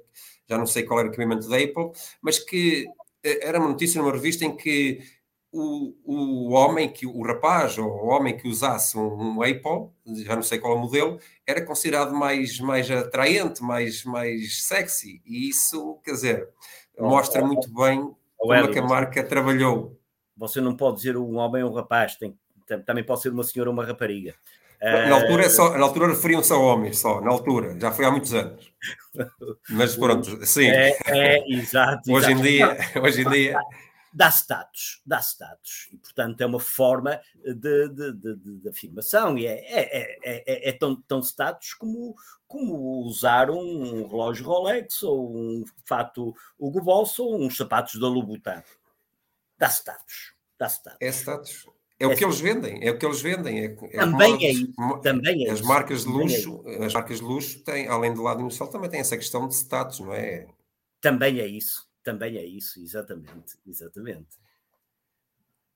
[0.49, 4.01] já não sei qual era o equipamento da Apple, mas que uh, era uma notícia
[4.01, 4.99] numa revista em que
[5.51, 9.89] o, o homem, que o rapaz ou o homem que usasse um, um Apple,
[10.23, 15.21] já não sei qual é o modelo, era considerado mais, mais atraente, mais, mais sexy.
[15.25, 16.49] E isso, quer dizer,
[16.97, 19.97] mostra muito bem como é que a marca trabalhou.
[20.37, 22.37] Você não pode dizer um homem ou um rapaz, tem,
[22.85, 24.35] também pode ser uma senhora ou uma rapariga.
[24.81, 28.11] Na altura, é só, na altura referiam-se a homens só, na altura, já foi há
[28.11, 28.71] muitos anos.
[29.69, 30.69] Mas pronto, sim.
[30.69, 32.09] É, é exato.
[32.09, 33.59] hoje, Em dia, hoje em dia
[34.13, 35.87] dá status, dá status.
[35.91, 39.37] E, portanto, é uma forma de, de, de, de afirmação.
[39.37, 42.15] E é, é, é, é, tão, tão status como,
[42.47, 48.61] como usar um relógio Rolex, ou um fato Hugo Boss, ou uns sapatos da Louboutin.
[49.57, 50.33] Dá status.
[50.57, 50.97] Dá status.
[51.01, 51.67] É status.
[52.01, 53.65] É o que eles vendem, é o que eles vendem.
[53.65, 53.67] É,
[53.97, 55.67] também, é isso, também é As isso.
[55.67, 59.17] marcas de luxo, as marcas de luxo têm, além do lado inicial, também têm essa
[59.17, 60.47] questão de status, não é?
[61.01, 64.37] Também é isso também é isso, exatamente, exatamente.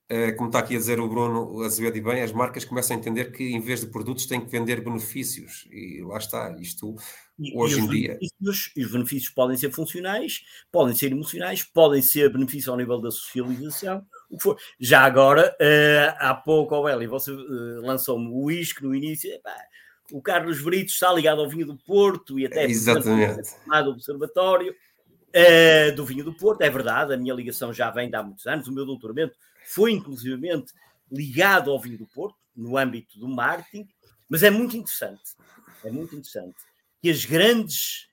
[0.09, 2.99] Eh, como está aqui a dizer o Bruno Azevedo e bem, as marcas começam a
[2.99, 5.67] entender que em vez de produtos têm que vender benefícios.
[5.71, 6.95] E lá está, isto
[7.39, 8.19] e, hoje e em dia.
[8.21, 13.09] E os benefícios podem ser funcionais, podem ser emocionais, podem ser benefícios ao nível da
[13.09, 14.57] socialização, o que for.
[14.79, 19.31] Já agora, uh, há pouco, Aurélio, você uh, lançou-me o isque no início.
[19.31, 19.55] Epá,
[20.11, 23.49] o Carlos Brito está ligado ao vinho do Porto e até Exatamente.
[23.65, 24.75] do observatório.
[25.35, 28.45] Uh, do vinho do Porto, é verdade, a minha ligação já vem de há muitos
[28.45, 30.73] anos, o meu doutoramento foi inclusivamente
[31.11, 33.87] ligado ao vinho do Porto, no âmbito do marketing,
[34.29, 35.35] mas é muito interessante,
[35.83, 36.55] é muito interessante
[37.01, 38.07] que as grandes,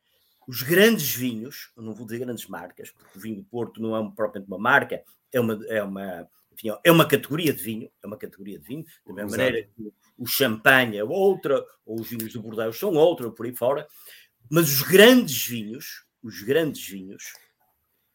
[0.49, 4.13] os grandes vinhos, não vou dizer grandes marcas, porque o vinho do Porto não é
[4.15, 5.03] propriamente uma marca,
[5.33, 8.85] é uma, é uma, enfim, é uma categoria de vinho, é uma categoria de vinho,
[9.07, 9.43] da mesma Exato.
[9.43, 13.55] maneira que o champanhe é outra, ou os vinhos do Bordeaux são outra, por aí
[13.55, 13.87] fora,
[14.51, 17.33] mas os grandes vinhos, os grandes vinhos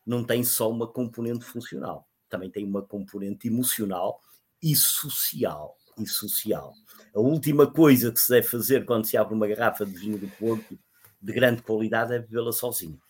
[0.06, 4.22] não têm só uma componente funcional, também têm uma componente emocional
[4.62, 5.78] e social.
[5.98, 6.74] E social.
[7.14, 10.28] A última coisa que se deve fazer quando se abre uma garrafa de vinho do
[10.28, 10.78] Porto
[11.22, 13.02] de grande qualidade é bebê-la sozinho.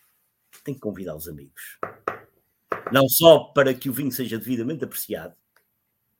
[0.63, 1.79] Tem que convidar os amigos.
[2.91, 5.35] Não só para que o vinho seja devidamente apreciado,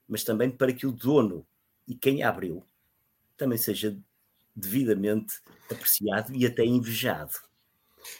[0.07, 1.45] mas também para que o dono
[1.87, 2.65] e quem abriu
[3.37, 3.97] também seja
[4.55, 7.33] devidamente apreciado e até invejado.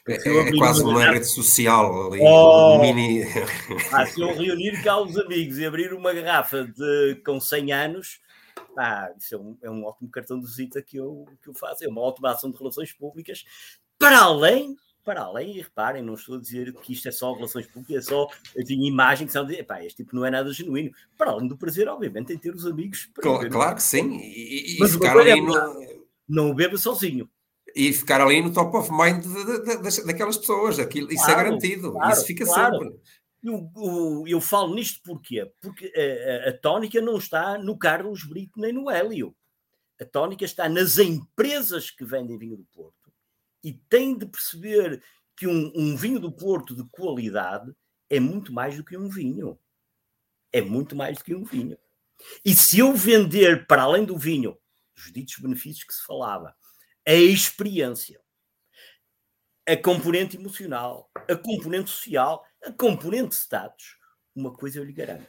[0.08, 2.21] É, é quase uma rede social ali.
[2.21, 3.24] Oh, mini...
[3.91, 8.19] ah, se eu reunir cá os amigos e abrir uma garrafa de, com 100 anos,
[8.78, 11.84] ah, isso é um, é um ótimo cartão de visita que eu, que eu faço,
[11.84, 13.43] é uma ótima ação de relações públicas,
[13.98, 17.67] para além, para além, e reparem, não estou a dizer que isto é só relações
[17.67, 20.91] públicas, é só enfim, imagem que são de, pá, este tipo não é nada genuíno,
[21.17, 23.10] para além do prazer, obviamente, em ter os amigos.
[23.15, 26.06] Claro, claro que sim, e, e Mas ficar ali é, no...
[26.28, 27.30] Não o beba sozinho
[27.73, 30.80] e ficar ali no top of mind de, de, de, daquelas pessoas.
[30.80, 32.78] Aquilo, isso é garantido, claro, isso fica claro.
[32.78, 32.99] sempre.
[33.43, 35.51] Eu, eu, eu, falo nisto porquê?
[35.62, 39.36] Porque a, a, a, tónica não está no Carlos Brito nem no Hélio.
[40.01, 43.13] A tónica está nas empresas que vendem vinho do Porto
[43.63, 45.01] e tem de perceber
[45.38, 47.71] que um, um vinho do Porto de qualidade
[48.10, 49.60] é muito mais do que um vinho.
[50.51, 51.78] É muito mais do que um vinho.
[52.43, 54.58] E se eu vender, para além do vinho,
[54.97, 56.56] os ditos benefícios que se falava,
[57.07, 58.19] a experiência,
[59.67, 63.97] a componente emocional, a componente social, a componente status,
[64.35, 65.27] uma coisa eu lhe garanto.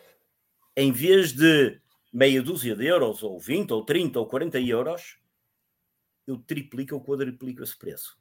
[0.76, 1.80] Em vez de
[2.12, 5.18] meia dúzia de euros, ou 20, ou 30, ou 40 euros,
[6.26, 8.18] eu triplico ou quadriplico esse preço.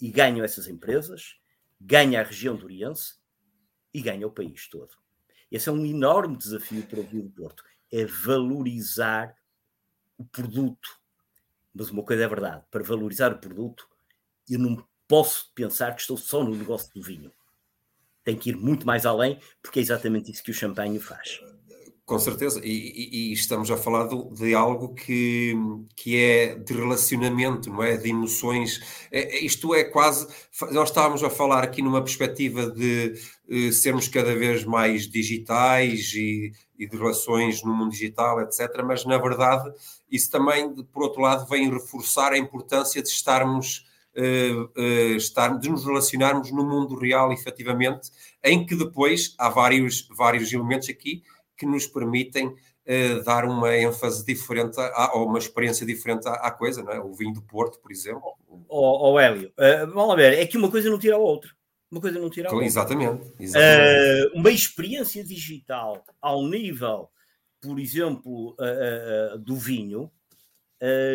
[0.00, 1.36] E ganho essas empresas,
[1.80, 3.14] ganho a região do Oriense
[3.92, 4.96] e ganho o país todo.
[5.50, 7.64] Esse é um enorme desafio para o Rio do Porto.
[7.92, 9.36] É valorizar
[10.18, 11.00] o produto,
[11.76, 13.86] mas uma coisa é verdade: para valorizar o produto,
[14.48, 17.32] eu não posso pensar que estou só no negócio do vinho.
[18.24, 21.40] Tem que ir muito mais além, porque é exatamente isso que o champanhe faz.
[22.06, 25.56] Com certeza, e, e, e estamos a falar de, de, algo que,
[25.96, 27.96] que é de relacionamento, não é?
[27.96, 28.78] De emoções.
[29.10, 30.24] É, é isto é quase.
[30.70, 33.14] Nós estávamos a falar aqui numa perspectiva de
[33.50, 38.84] eh, sermos cada vez mais digitais e, e, de relações no mundo digital, etc.
[38.84, 39.68] Mas, na verdade,
[40.08, 43.84] isso também, por outro lado, vem reforçar a importância de estarmos.
[44.18, 48.10] Uh, uh, estar, de nos relacionarmos no mundo real, efetivamente,
[48.42, 51.22] em que depois há vários, vários elementos aqui
[51.56, 56.50] que nos permitem uh, dar uma ênfase diferente a, ou uma experiência diferente à, à,
[56.50, 57.00] coisa, não é?
[57.00, 58.22] O vinho do Porto, por exemplo.
[58.48, 61.18] Ó oh, oh, Hélio, uh, vamos lá ver, é que uma coisa não tira a
[61.18, 61.50] outra.
[61.90, 62.66] Uma coisa não tira a outra.
[62.66, 63.32] Exatamente.
[63.38, 64.34] exatamente.
[64.34, 67.08] Uh, uma experiência digital ao nível,
[67.60, 68.56] por exemplo,
[69.40, 70.10] do vinho,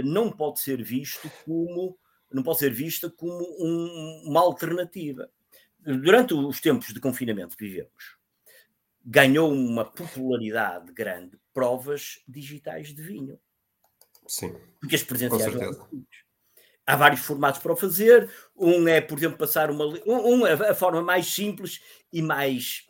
[0.03, 1.97] não pode ser visto como
[2.33, 5.29] não pode ser vista como um, uma alternativa.
[5.79, 8.17] Durante os tempos de confinamento que vivemos,
[9.05, 13.39] ganhou uma popularidade grande provas digitais de vinho.
[14.27, 14.55] Sim.
[14.79, 15.55] Porque as presenciais
[16.85, 18.29] Há vários formatos para o fazer.
[18.55, 19.85] Um é, por exemplo, passar uma.
[20.05, 21.79] Um, a forma mais simples
[22.11, 22.87] e mais.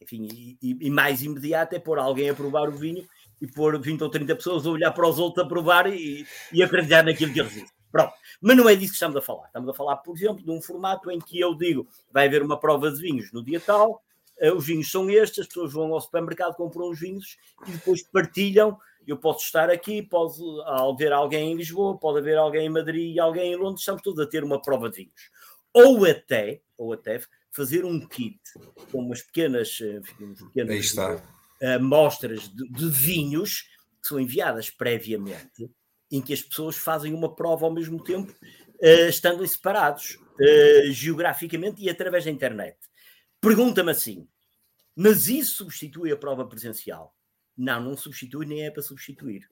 [0.00, 3.06] Enfim, e, e, mais imediata é pôr alguém a provar o vinho
[3.40, 6.62] e pôr 20 ou 30 pessoas a olhar para os outros a provar e, e
[6.62, 7.68] acreditar naquilo que eles dizem.
[7.90, 8.12] Pronto.
[8.40, 9.46] Mas não é disso que estamos a falar.
[9.46, 12.58] Estamos a falar, por exemplo, de um formato em que eu digo vai haver uma
[12.58, 14.02] prova de vinhos no dia tal,
[14.54, 17.36] os vinhos são estes, as pessoas vão ao supermercado, compram os vinhos
[17.66, 18.78] e depois partilham.
[19.06, 23.18] Eu posso estar aqui, pode haver alguém em Lisboa, pode haver alguém em Madrid e
[23.18, 25.30] alguém em Londres, estamos todos a ter uma prova de vinhos.
[25.72, 27.20] Ou até, ou até
[27.50, 28.38] fazer um kit
[28.92, 30.94] com umas pequenas, enfim, pequenas
[31.76, 33.62] amostras de, de vinhos
[34.00, 35.70] que são enviadas previamente
[36.10, 41.82] em que as pessoas fazem uma prova ao mesmo tempo, uh, estando separados uh, geograficamente
[41.82, 42.76] e através da internet.
[43.40, 44.28] Pergunta-me assim:
[45.00, 47.14] mas isso substitui a prova presencial?
[47.56, 49.48] Não, não substitui, nem é para substituir.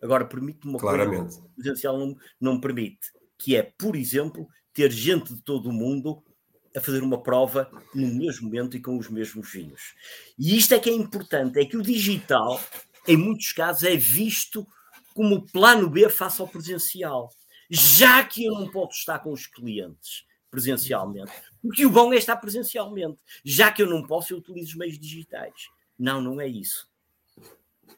[0.00, 1.34] Agora, permite-me uma Claramente.
[1.34, 5.72] coisa que presencial não, não permite, que é, por exemplo, ter gente de todo o
[5.72, 6.24] mundo
[6.74, 9.94] a fazer uma prova no mesmo momento e com os mesmos vinhos.
[10.38, 12.58] E isto é que é importante, é que o digital,
[13.06, 14.66] em muitos casos, é visto
[15.14, 17.30] como plano B face ao presencial.
[17.68, 21.32] Já que eu não posso estar com os clientes presencialmente,
[21.66, 23.18] porque o bom é estar presencialmente.
[23.44, 25.68] Já que eu não posso, eu utilizo os meios digitais.
[25.98, 26.88] Não, não é isso.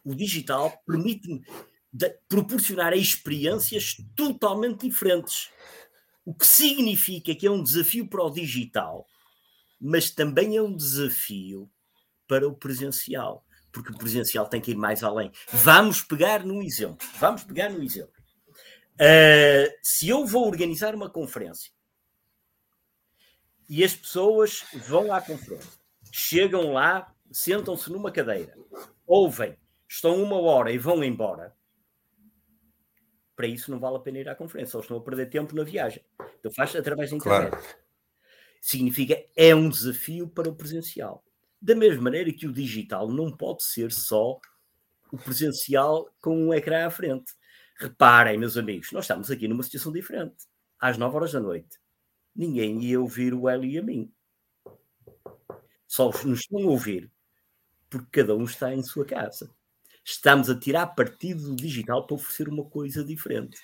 [0.04, 1.44] O digital permite-me
[2.28, 5.50] proporcionar experiências totalmente diferentes.
[6.24, 9.06] O que significa que é um desafio para o digital,
[9.80, 11.70] mas também é um desafio
[12.26, 15.30] para o presencial porque o presencial tem que ir mais além.
[15.52, 17.06] Vamos pegar no exemplo.
[17.20, 18.12] Vamos pegar no exemplo.
[18.94, 21.70] Uh, se eu vou organizar uma conferência
[23.68, 25.78] e as pessoas vão à conferência,
[26.10, 28.56] chegam lá, sentam-se numa cadeira,
[29.06, 29.56] ouvem,
[29.88, 31.54] estão uma hora e vão embora,
[33.38, 35.62] para isso não vale a pena ir à conferência, ou estão a perder tempo na
[35.62, 36.04] viagem.
[36.40, 37.50] Então faz através da internet.
[37.50, 37.64] Claro.
[38.60, 41.24] Significa é um desafio para o presencial.
[41.62, 44.40] Da mesma maneira que o digital não pode ser só
[45.12, 47.32] o presencial com um ecrã à frente.
[47.78, 50.34] Reparem, meus amigos, nós estamos aqui numa situação diferente.
[50.80, 51.78] Às 9 horas da noite,
[52.38, 54.12] ninguém ia ouvir o Hélio e a mim.
[55.86, 57.10] Só nos estão a ouvir
[57.90, 59.50] porque cada um está em sua casa.
[60.04, 63.58] Estamos a tirar partido do digital para oferecer uma coisa diferente.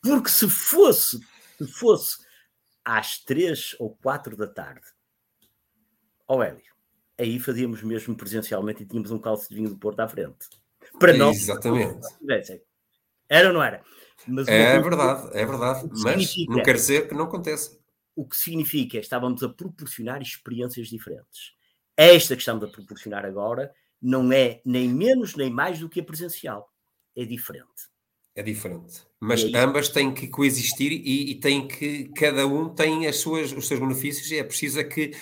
[0.00, 1.20] Porque se fosse,
[1.58, 2.18] se fosse
[2.84, 4.86] às três ou quatro da tarde,
[6.26, 6.62] oh Hélio,
[7.18, 10.48] aí fazíamos mesmo presencialmente e tínhamos um calço de vinho do Porto à frente.
[10.98, 11.36] Para nós.
[11.36, 12.00] Exatamente.
[13.28, 13.84] Era ou não era?
[14.26, 15.88] Mas é verdade, é verdade.
[16.02, 17.79] Mas não quer dizer que não aconteça.
[18.20, 21.54] O que significa é estávamos a proporcionar experiências diferentes.
[21.96, 26.04] Esta que estamos a proporcionar agora não é nem menos nem mais do que a
[26.04, 26.70] presencial.
[27.16, 27.90] É diferente
[28.34, 29.02] é diferente.
[29.18, 33.68] Mas ambas têm que coexistir e, e têm que, cada um tem as suas, os
[33.68, 35.12] seus benefícios e é preciso é que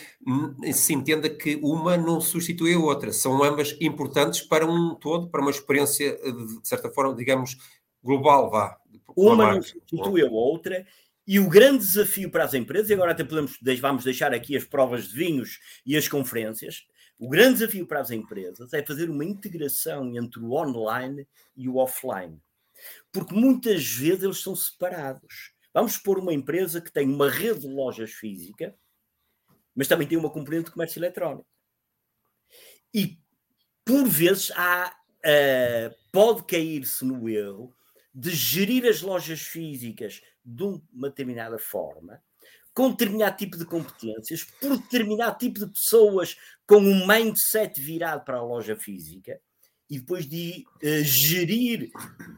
[0.72, 3.12] se entenda que uma não substitui a outra.
[3.12, 7.56] São ambas importantes para um todo, para uma experiência, de certa forma, digamos,
[8.02, 8.78] global, vá.
[9.16, 10.86] Uma não substitui a outra
[11.28, 14.64] e o grande desafio para as empresas, e agora até podemos, vamos deixar aqui as
[14.64, 16.86] provas de vinhos e as conferências,
[17.18, 21.76] o grande desafio para as empresas é fazer uma integração entre o online e o
[21.76, 22.40] offline
[23.12, 25.52] porque muitas vezes eles são separados.
[25.72, 28.74] Vamos pôr uma empresa que tem uma rede de lojas física,
[29.74, 31.46] mas também tem uma componente de comércio eletrónico.
[32.92, 33.18] E
[33.84, 37.74] por vezes há, uh, pode cair-se no erro
[38.14, 42.22] de gerir as lojas físicas de uma determinada forma,
[42.72, 46.36] com determinado tipo de competências, por determinado tipo de pessoas
[46.66, 49.40] com um mindset virado para a loja física,
[49.90, 51.90] e depois de uh, gerir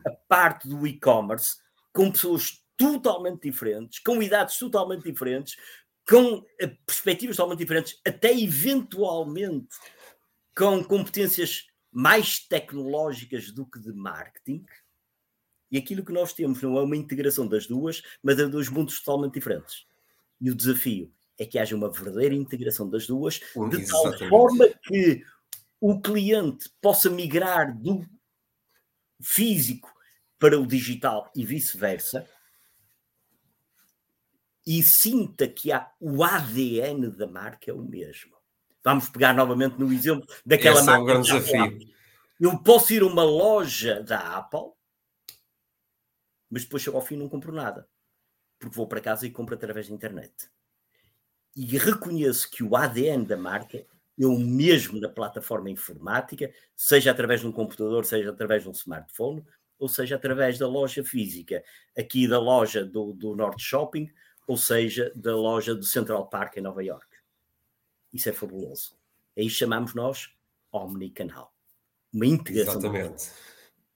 [0.07, 1.57] a parte do e-commerce
[1.93, 5.57] com pessoas totalmente diferentes, com idades totalmente diferentes,
[6.09, 6.47] com uh,
[6.87, 9.77] perspectivas totalmente diferentes, até eventualmente
[10.57, 14.65] com competências mais tecnológicas do que de marketing.
[15.71, 19.01] E aquilo que nós temos não é uma integração das duas, mas é dois mundos
[19.01, 19.87] totalmente diferentes.
[20.41, 23.41] E o desafio é que haja uma verdadeira integração das duas,
[23.71, 25.25] de tal forma que
[25.81, 28.05] o cliente possa migrar do
[29.21, 29.91] físico
[30.39, 32.27] para o digital e vice-versa,
[34.67, 38.37] e sinta que há, o ADN da marca é o mesmo.
[38.85, 41.01] Vamos pegar novamente no exemplo daquela Esse marca.
[41.01, 41.79] É um grande desafio.
[42.41, 44.73] Eu posso ir a uma loja da Apple,
[46.51, 47.89] mas depois chego ao fim e não compro nada.
[48.59, 50.51] Porque vou para casa e compro através da internet.
[51.57, 53.87] E reconheço que o ADN da marca
[54.19, 58.73] é o mesmo na plataforma informática, seja através de um computador, seja através de um
[58.73, 59.45] smartphone,
[59.79, 61.65] ou seja através da loja física,
[61.97, 64.13] aqui da loja do, do Norte Shopping,
[64.47, 67.07] ou seja da loja do Central Park em Nova York.
[68.13, 68.95] Isso é fabuloso.
[69.37, 70.35] Aí chamamos nós
[70.71, 71.55] omnicanal.
[72.13, 72.79] Uma integração.
[72.79, 73.31] Exatamente.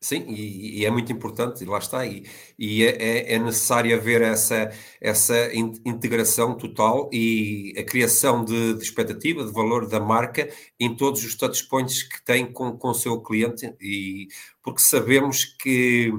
[0.05, 2.27] Sim, e, e, é muito importante, e lá está, e,
[2.59, 8.83] e é, é, é, necessário haver essa, essa integração total e a criação de, de,
[8.83, 10.47] expectativa, de valor da marca
[10.79, 14.29] em todos os touchpoints que tem com, com o seu cliente, e
[14.63, 16.13] porque sabemos que,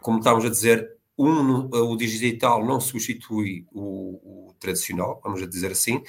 [0.00, 0.88] como estávamos a dizer,
[1.18, 6.00] um, o digital não substitui o, o tradicional, vamos dizer assim,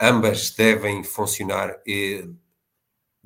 [0.00, 2.24] ambas devem funcionar eh,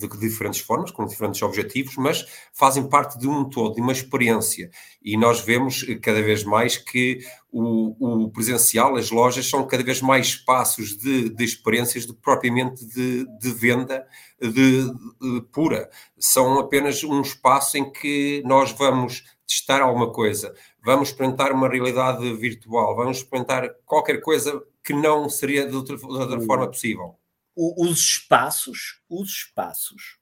[0.09, 4.71] de diferentes formas, com diferentes objetivos, mas fazem parte de um todo, de uma experiência.
[5.03, 7.21] E nós vemos eh, cada vez mais que
[7.53, 12.21] o, o presencial, as lojas, são cada vez mais espaços de, de experiências do que
[12.23, 14.07] propriamente de, de venda
[14.41, 15.91] de, de, pura.
[16.19, 22.33] São apenas um espaço em que nós vamos testar alguma coisa, vamos experimentar uma realidade
[22.37, 27.20] virtual, vamos experimentar qualquer coisa que não seria de outra, de outra forma possível
[27.61, 30.19] os espaços, os espaços,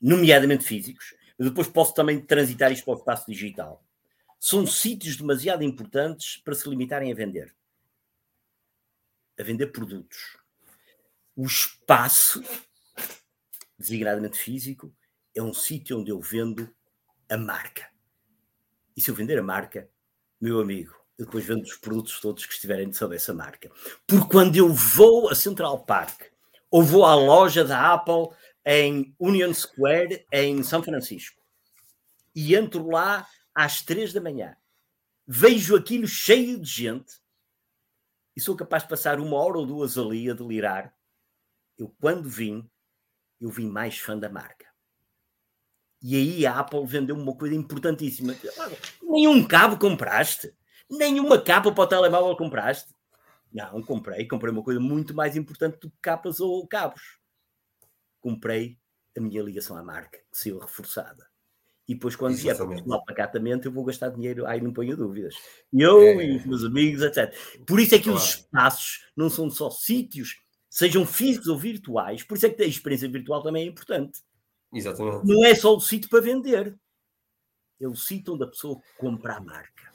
[0.00, 3.84] nomeadamente físicos, depois posso também transitar isto para o espaço digital,
[4.38, 7.54] são sítios demasiado importantes para se limitarem a vender.
[9.38, 10.36] A vender produtos.
[11.36, 12.42] O espaço,
[13.78, 14.94] designadamente físico,
[15.34, 16.74] é um sítio onde eu vendo
[17.28, 17.88] a marca.
[18.96, 19.88] E se eu vender a marca,
[20.40, 23.70] meu amigo, eu depois vendo os produtos todos que estiverem sobre essa marca.
[24.06, 26.31] Porque quando eu vou a Central Park
[26.72, 31.40] ou vou à loja da Apple em Union Square, em São Francisco,
[32.34, 34.56] e entro lá às três da manhã,
[35.26, 37.20] vejo aquilo cheio de gente
[38.34, 40.94] e sou capaz de passar uma hora ou duas ali a delirar.
[41.76, 42.66] Eu, quando vim,
[43.38, 44.66] eu vim mais fã da marca.
[46.00, 48.34] E aí a Apple vendeu uma coisa importantíssima.
[49.02, 50.54] Nenhum cabo compraste.
[50.90, 52.94] Nenhuma capa para o telemóvel compraste.
[53.52, 54.26] Não, comprei.
[54.26, 57.18] Comprei uma coisa muito mais importante do que capas ou cabos.
[58.20, 58.78] Comprei
[59.16, 61.26] a minha ligação à marca, que saiu reforçada.
[61.86, 64.46] E depois, quando vier para o pacatamente, eu vou gastar dinheiro.
[64.46, 65.34] Aí não ponho dúvidas.
[65.72, 66.24] Eu é.
[66.24, 67.34] e os meus amigos, etc.
[67.66, 68.18] Por isso é que claro.
[68.18, 70.36] os espaços não são só sítios,
[70.70, 72.22] sejam físicos ou virtuais.
[72.22, 74.20] Por isso é que a experiência virtual também é importante.
[74.72, 75.26] Exatamente.
[75.26, 76.78] Não é só o sítio para vender.
[77.80, 79.92] É o sítio onde a pessoa compra a marca.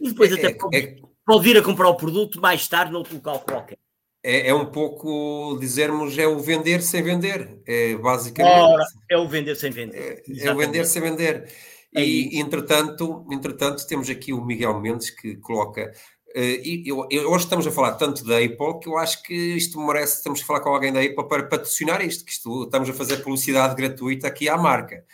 [0.00, 0.96] E depois é, até é,
[1.26, 3.78] pode, é, vir a comprar o produto mais tarde noutro local qualquer.
[4.22, 8.54] É, é, um pouco dizermos é o vender sem vender, é basicamente.
[8.54, 10.22] Ora, é o vender sem vender.
[10.26, 11.46] É, é o vender sem vender.
[11.94, 15.92] E, entretanto, entretanto, temos aqui o Miguel Mendes que coloca.
[16.34, 19.34] Uh, e eu, eu, hoje estamos a falar tanto da Apple que eu acho que
[19.34, 20.22] isto merece.
[20.22, 23.18] Temos que falar com alguém da Apple para patrocinar isto, que isto, estamos a fazer
[23.18, 25.04] publicidade gratuita aqui à marca.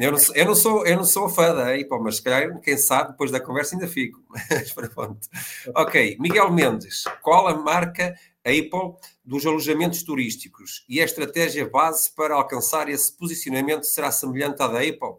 [0.00, 2.76] Eu não, eu não, sou, eu não sou fã da Apple, mas se calhar, quem
[2.76, 4.22] sabe, depois da conversa ainda fico.
[5.74, 8.94] ok, Miguel Mendes, qual a marca Apple
[9.24, 14.78] dos alojamentos turísticos e a estratégia base para alcançar esse posicionamento será semelhante à da
[14.78, 15.16] Apple?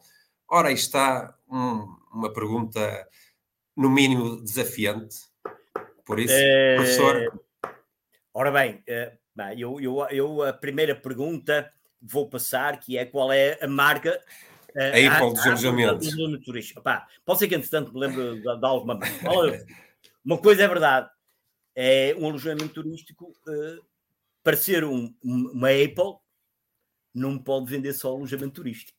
[0.50, 3.08] Ora, aí está um, uma pergunta,
[3.76, 5.18] no mínimo, desafiante.
[6.06, 6.76] Por isso, é...
[6.76, 7.42] professor.
[8.34, 9.18] Ora bem, eh,
[9.58, 11.72] eu, eu, eu a primeira pergunta
[12.02, 14.22] vou passar, que é qual é a marca
[14.78, 16.06] Aí para o desalojamento.
[17.26, 19.00] pode ser que, entretanto, me lembre de, de alguma
[20.24, 21.10] Uma coisa é verdade,
[21.74, 23.86] é um alojamento turístico, uh,
[24.44, 26.18] para ser um, uma Apple,
[27.14, 28.98] não pode vender só alojamento turístico.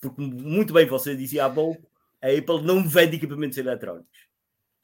[0.00, 1.90] Porque, muito bem, você dizia há pouco,
[2.22, 4.28] a Apple não vende equipamentos eletrónicos.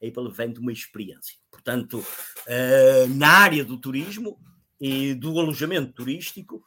[0.03, 1.37] A Apple vende uma experiência.
[1.51, 4.39] Portanto, uh, na área do turismo
[4.81, 6.65] e do alojamento turístico,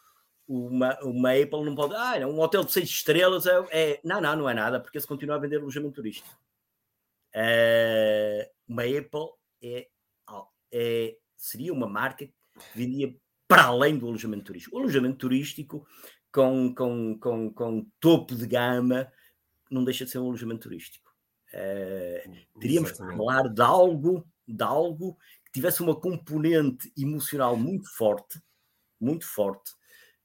[0.50, 1.94] uma, uma Apple não pode.
[1.94, 4.02] Ah, um hotel de seis estrelas é, é.
[4.04, 6.28] Não, não, não é nada, porque se continua a vender alojamento turístico.
[7.36, 9.30] Uh, uma Apple
[9.62, 9.88] é,
[10.72, 12.34] é, seria uma marca que
[12.74, 13.16] vendia
[13.48, 14.76] para além do alojamento turístico.
[14.76, 15.88] O alojamento turístico
[16.32, 19.12] com, com, com, com topo de gama
[19.70, 21.14] não deixa de ser um alojamento turístico.
[21.54, 28.42] Uh, teríamos que falar de algo, de algo que tivesse uma componente emocional muito forte,
[29.00, 29.72] muito forte,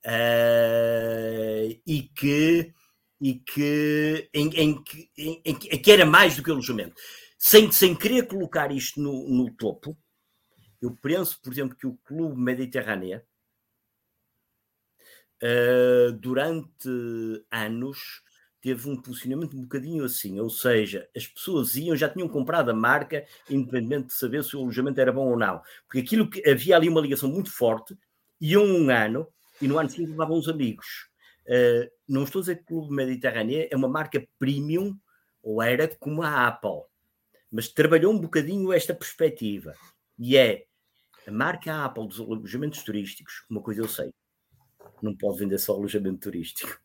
[0.04, 1.80] uh,
[2.14, 2.72] que,
[3.20, 4.84] e que, em, em,
[5.16, 6.94] em, em, que era mais do que alojamento.
[7.38, 9.96] Sem, sem querer colocar isto no, no topo,
[10.80, 13.22] eu penso, por exemplo, que o Clube Mediterrâneo,
[15.42, 16.88] uh, durante
[17.50, 18.22] anos,
[18.60, 22.74] teve um posicionamento um bocadinho assim, ou seja, as pessoas iam, já tinham comprado a
[22.74, 25.60] marca, independentemente de saber se o alojamento era bom ou não.
[25.86, 27.94] Porque aquilo que havia ali uma ligação muito forte,
[28.40, 29.28] iam um ano
[29.60, 31.08] e no ano seguinte levavam os amigos.
[31.46, 34.96] Uh, não estou a dizer que o Clube Mediterrâneo é uma marca premium,
[35.42, 36.82] ou era como a Apple,
[37.50, 39.74] mas trabalhou um bocadinho esta perspectiva.
[40.18, 40.64] E é
[41.26, 44.12] a marca Apple dos alojamentos turísticos, uma coisa eu sei,
[45.02, 46.80] não pode vender só alojamento turístico.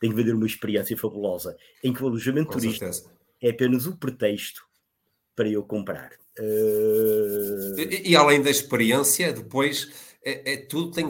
[0.00, 3.12] Tem que vender uma experiência fabulosa, em que o alojamento Com turístico certeza.
[3.42, 4.62] é apenas o pretexto
[5.36, 6.12] para eu comprar.
[6.38, 7.78] Uh...
[7.78, 11.08] E, e, além da experiência, depois é, é, tudo tem,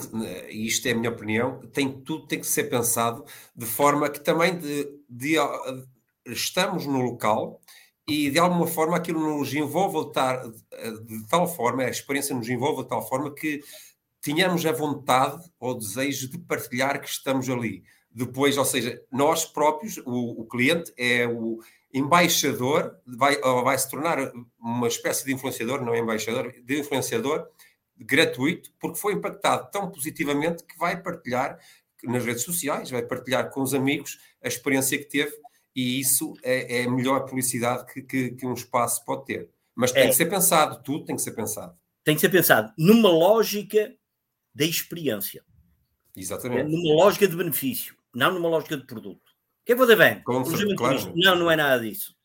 [0.49, 4.21] e isto é a minha opinião, tem, tudo tem que ser pensado de forma que
[4.21, 5.37] também de, de, de
[6.27, 7.61] estamos no local
[8.07, 12.83] e de alguma forma aquilo nos envolve de, de tal forma, a experiência nos envolve
[12.83, 13.61] de tal forma que
[14.21, 17.83] tínhamos a vontade ou desejo de partilhar que estamos ali.
[18.13, 21.61] Depois, ou seja, nós próprios, o, o cliente é o
[21.93, 27.47] embaixador, vai, vai se tornar uma espécie de influenciador, não é embaixador, de influenciador
[28.01, 31.59] gratuito, porque foi impactado tão positivamente que vai partilhar
[32.03, 35.33] nas redes sociais, vai partilhar com os amigos a experiência que teve
[35.75, 39.51] e isso é, é a melhor publicidade que, que, que, um espaço pode ter.
[39.75, 40.09] Mas tem é.
[40.09, 41.79] que ser pensado, tudo tem que ser pensado.
[42.03, 43.95] Tem que ser pensado numa lógica
[44.55, 45.45] da experiência.
[46.17, 46.71] Exatamente.
[46.71, 49.31] Numa lógica de benefício, não numa lógica de produto.
[49.63, 50.23] O que é que você vende?
[50.25, 51.13] Claro.
[51.15, 52.17] Não, não é nada disso.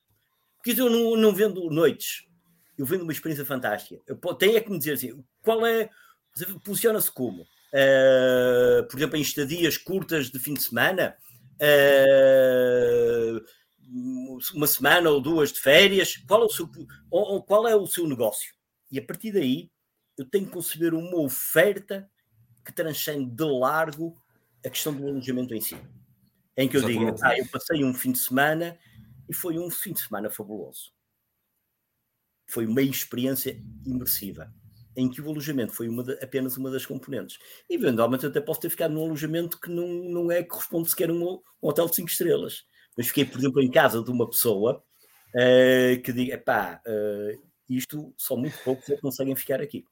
[0.58, 2.26] Porque eu não, não vendo noites.
[2.78, 4.02] Eu vendo uma experiência fantástica.
[4.08, 5.90] Eu tenho é que me dizer assim, qual é...
[6.64, 7.44] Funciona-se como?
[7.44, 11.16] Uh, por exemplo, em estadias curtas de fim de semana,
[11.62, 13.46] uh,
[14.54, 16.70] uma semana ou duas de férias, qual é, o seu,
[17.10, 18.54] ou, qual é o seu negócio?
[18.92, 19.70] E a partir daí,
[20.18, 22.10] eu tenho que conceber uma oferta
[22.64, 24.16] que transcende de largo
[24.66, 25.78] a questão do alojamento em si.
[26.58, 28.78] Em que eu digo, ah, eu passei um fim de semana
[29.30, 30.95] e foi um fim de semana fabuloso.
[32.48, 34.54] Foi uma experiência imersiva,
[34.96, 37.38] em que o alojamento foi uma de, apenas uma das componentes.
[37.70, 41.14] E eventualmente até posso ter ficado num alojamento que não, não é corresponde sequer a
[41.14, 42.64] um, um hotel de 5 estrelas.
[42.98, 44.84] Mas fiquei, por exemplo, em casa de uma pessoa
[45.34, 49.84] uh, que diga, pá, uh, isto só muito poucos é conseguem ficar aqui.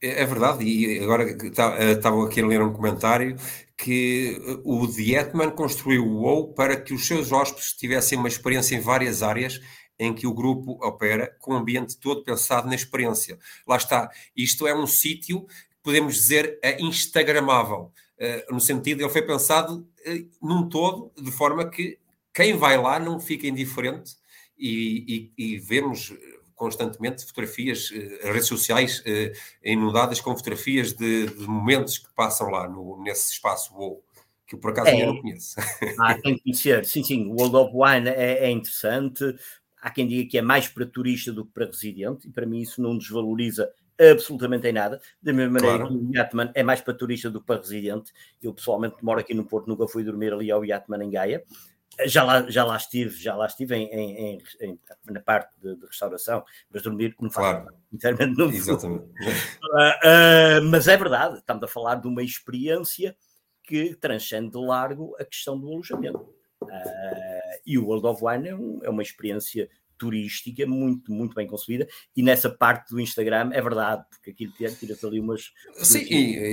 [0.00, 3.36] É, é verdade, e agora eh, estava aqui a ler um comentário
[3.76, 8.76] que eh, o Dietman construiu o WoW para que os seus hóspedes tivessem uma experiência
[8.76, 9.60] em várias áreas
[9.98, 13.38] em que o grupo opera, com o ambiente todo pensado na experiência.
[13.66, 15.46] Lá está, isto é um sítio,
[15.82, 17.92] podemos dizer, é instagramável,
[18.50, 19.86] no sentido, ele foi pensado
[20.42, 21.98] num todo, de forma que
[22.32, 24.14] quem vai lá não fica indiferente
[24.58, 26.14] e, e, e vemos
[26.54, 29.04] constantemente fotografias, uh, redes sociais
[29.62, 34.02] inundadas com fotografias de, de, momentos que passam lá no, nesse espaço WoW,
[34.46, 34.92] que eu por acaso é.
[34.92, 35.56] ainda não conheço.
[36.00, 36.84] Ah, tem que conhecer.
[36.86, 39.24] Sim, sim, o World of Wine é, é, interessante.
[39.86, 42.60] Há quem diga que é mais para turista do que para residente, e para mim
[42.60, 45.00] isso não desvaloriza absolutamente em nada.
[45.22, 45.96] Da mesma maneira claro.
[45.96, 48.12] que o Yatman é mais para turista do que para residente.
[48.42, 51.44] Eu pessoalmente moro aqui no Porto, nunca fui dormir ali ao Yatman em Gaia.
[52.04, 55.86] Já lá, já lá estive, já lá estive em, em, em na parte de, de,
[55.86, 57.76] restauração, mas dormir não faz claro.
[57.88, 59.04] sinceramente não Exatamente.
[59.04, 63.16] Uh, uh, mas é verdade, estamos a falar de uma experiência
[63.62, 66.28] que transcende de largo a questão do alojamento.
[66.60, 69.68] Uh, e o World of Wine é, um, é, uma experiência
[69.98, 71.86] turística muito, muito bem concebida.
[72.14, 75.52] E nessa parte do Instagram é verdade, porque aquilo tiras ali umas.
[75.76, 76.52] Sim, e,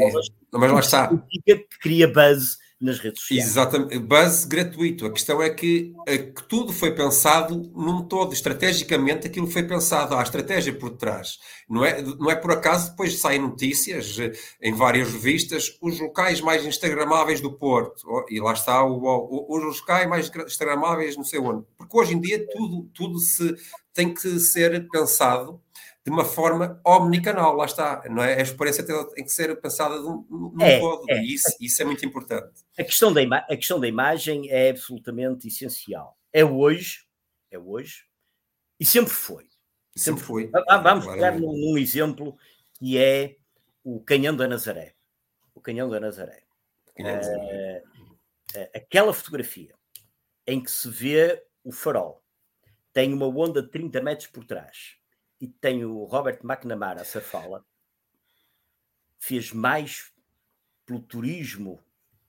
[0.59, 1.07] mas lá está.
[1.45, 3.47] Que cria buzz nas redes sociais.
[3.47, 5.05] Exatamente, base gratuito.
[5.05, 10.15] A questão é que, é que tudo foi pensado num todo, estrategicamente aquilo foi pensado,
[10.15, 11.37] há estratégia por trás.
[11.69, 16.41] Não é, não é por acaso, depois saem notícias eh, em várias revistas, os locais
[16.41, 21.39] mais instagramáveis do Porto, e lá está o, o, os locais mais instagramáveis não sei
[21.39, 21.65] onde.
[21.77, 23.55] Porque hoje em dia tudo, tudo se
[23.93, 25.62] tem que ser pensado
[26.05, 28.35] de uma forma omnicanal, lá está, não é?
[28.35, 31.21] A experiência tem que ser pensada num, é, todo, é.
[31.21, 32.51] e isso, isso, é muito importante.
[32.77, 36.17] A questão, da a questão da imagem é absolutamente essencial.
[36.33, 37.05] É hoje,
[37.49, 38.03] é hoje,
[38.77, 39.45] e sempre foi.
[39.95, 40.51] Sempre, sempre foi.
[40.83, 42.35] Vamos pegar num, num, exemplo
[42.73, 43.37] que é
[43.81, 44.95] o Canhão da Nazaré.
[45.55, 46.43] O Canhão da Nazaré.
[46.99, 47.81] Nazaré.
[48.55, 49.73] Uh, aquela fotografia
[50.45, 52.21] em que se vê o farol,
[52.91, 54.97] tem uma onda de 30 metros por trás
[55.43, 57.65] e tem o Robert McNamara a fala
[59.19, 60.13] fez mais
[60.85, 61.83] pelo turismo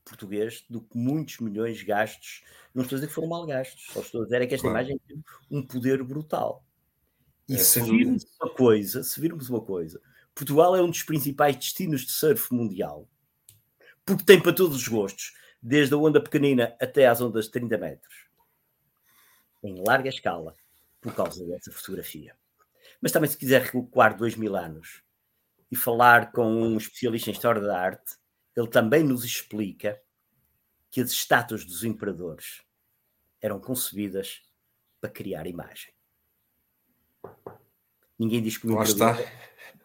[0.04, 2.42] português do que muitos milhões gastos.
[2.74, 4.68] Não estou a dizer que foram mal gastos, só estou a dizer é que esta
[4.68, 4.80] claro.
[4.80, 6.66] imagem tem um poder brutal.
[7.48, 10.02] E é, se virmos uma coisa, se virmos uma coisa,
[10.34, 13.08] Portugal é um dos principais destinos de surf mundial,
[14.04, 17.78] porque tem para todos os gostos, desde a onda pequenina até às ondas de 30
[17.78, 18.26] metros,
[19.62, 20.56] em larga escala,
[21.00, 22.36] por causa dessa fotografia.
[23.04, 25.02] Mas também, se quiser recuar dois mil anos
[25.70, 28.16] e falar com um especialista em história da arte,
[28.56, 30.00] ele também nos explica
[30.90, 32.62] que as estátuas dos imperadores
[33.42, 34.40] eram concebidas
[35.02, 35.92] para criar imagem.
[38.18, 39.18] Ninguém diz que o Lá está.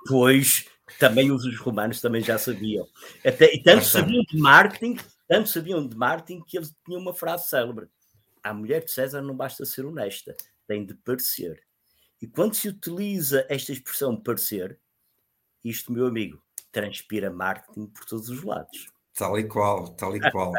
[0.07, 2.87] Pois, também os romanos também já sabiam.
[3.25, 4.97] Até, e tanto sabiam de marketing,
[5.27, 7.89] tanto sabiam de marketing que eles tinham uma frase célebre.
[8.41, 11.67] A mulher de César não basta ser honesta, tem de parecer.
[12.21, 14.77] E quando se utiliza esta expressão parecer,
[15.63, 16.41] isto, meu amigo,
[16.71, 18.87] transpira marketing por todos os lados.
[19.15, 20.53] Tal e qual, tal e qual.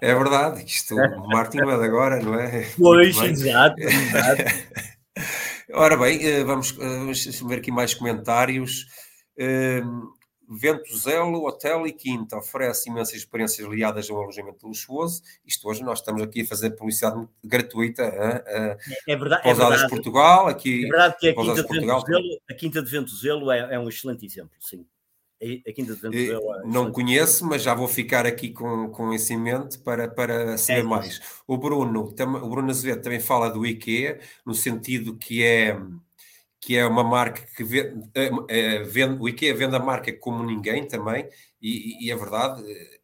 [0.00, 2.68] é verdade, isto, o marketing é de agora, não é?
[2.76, 4.42] Pois, exato, exato.
[5.72, 8.86] Ora bem, eh, vamos, eh, vamos ver aqui mais comentários.
[9.36, 10.02] Ehm,
[10.48, 15.22] Ventuzelo, Hotel e Quinta oferece imensas experiências ligadas ao alojamento luxuoso.
[15.44, 18.76] Isto hoje nós estamos aqui a fazer publicidade gratuita a,
[19.06, 19.82] é verdade, é verdade.
[19.82, 20.48] de Portugal.
[20.48, 23.88] Aqui, é verdade que a Quinta, de Ventuzelo, a Quinta de Ventuzelo é, é um
[23.88, 24.86] excelente exemplo, sim.
[25.40, 29.34] A Quinta de Ventuzelo é Não conheço, mas já vou ficar aqui com, com esse
[29.34, 31.20] em mente para, para saber é mais.
[31.46, 35.78] O Bruno, o Bruno Azevedo também fala do IKEA, no sentido que é
[36.60, 40.42] que é uma marca que vende, eh, eh, vende, o IKEA vende a marca como
[40.42, 41.28] ninguém também,
[41.62, 43.00] e, e é verdade, eh,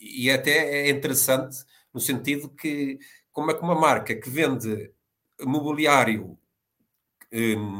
[0.00, 2.98] e até é interessante no sentido que,
[3.32, 4.92] como é que uma marca que vende
[5.40, 6.38] mobiliário,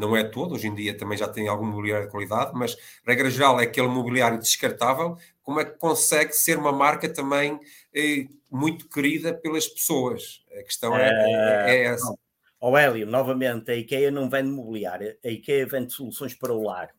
[0.00, 2.76] não é todo, hoje em dia também já tem algum mobiliário de qualidade, mas
[3.06, 7.58] regra geral é aquele mobiliário descartável, como é que consegue ser uma marca também
[8.50, 10.44] muito querida pelas pessoas?
[10.58, 12.14] A questão é, é, é essa.
[12.60, 16.90] Ó Hélio, novamente, a IKEA não vende mobiliário, a IKEA vende soluções para o lar.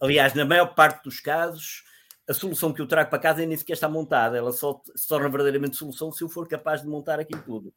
[0.00, 1.82] Aliás, na maior parte dos casos,
[2.28, 5.28] a solução que eu trago para casa nem sequer está montada, ela só se torna
[5.28, 7.74] verdadeiramente solução se eu for capaz de montar aquilo tudo.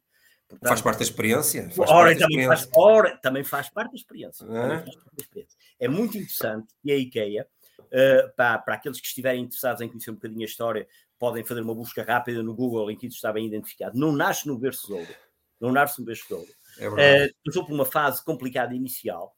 [0.48, 1.70] Portanto, faz parte da experiência.
[1.70, 2.56] Faz ora, também, experiência.
[2.56, 4.46] Faz, ora, também faz parte da experiência.
[4.46, 5.84] É?
[5.84, 7.46] é muito interessante e a IKEA,
[7.80, 10.86] uh, para, para aqueles que estiverem interessados em conhecer um bocadinho a história,
[11.18, 13.98] podem fazer uma busca rápida no Google em que isso está bem identificado.
[13.98, 15.14] Não nasce no berço de ouro.
[15.60, 19.36] Não nasce no berço de ouro é passou por uma fase complicada inicial.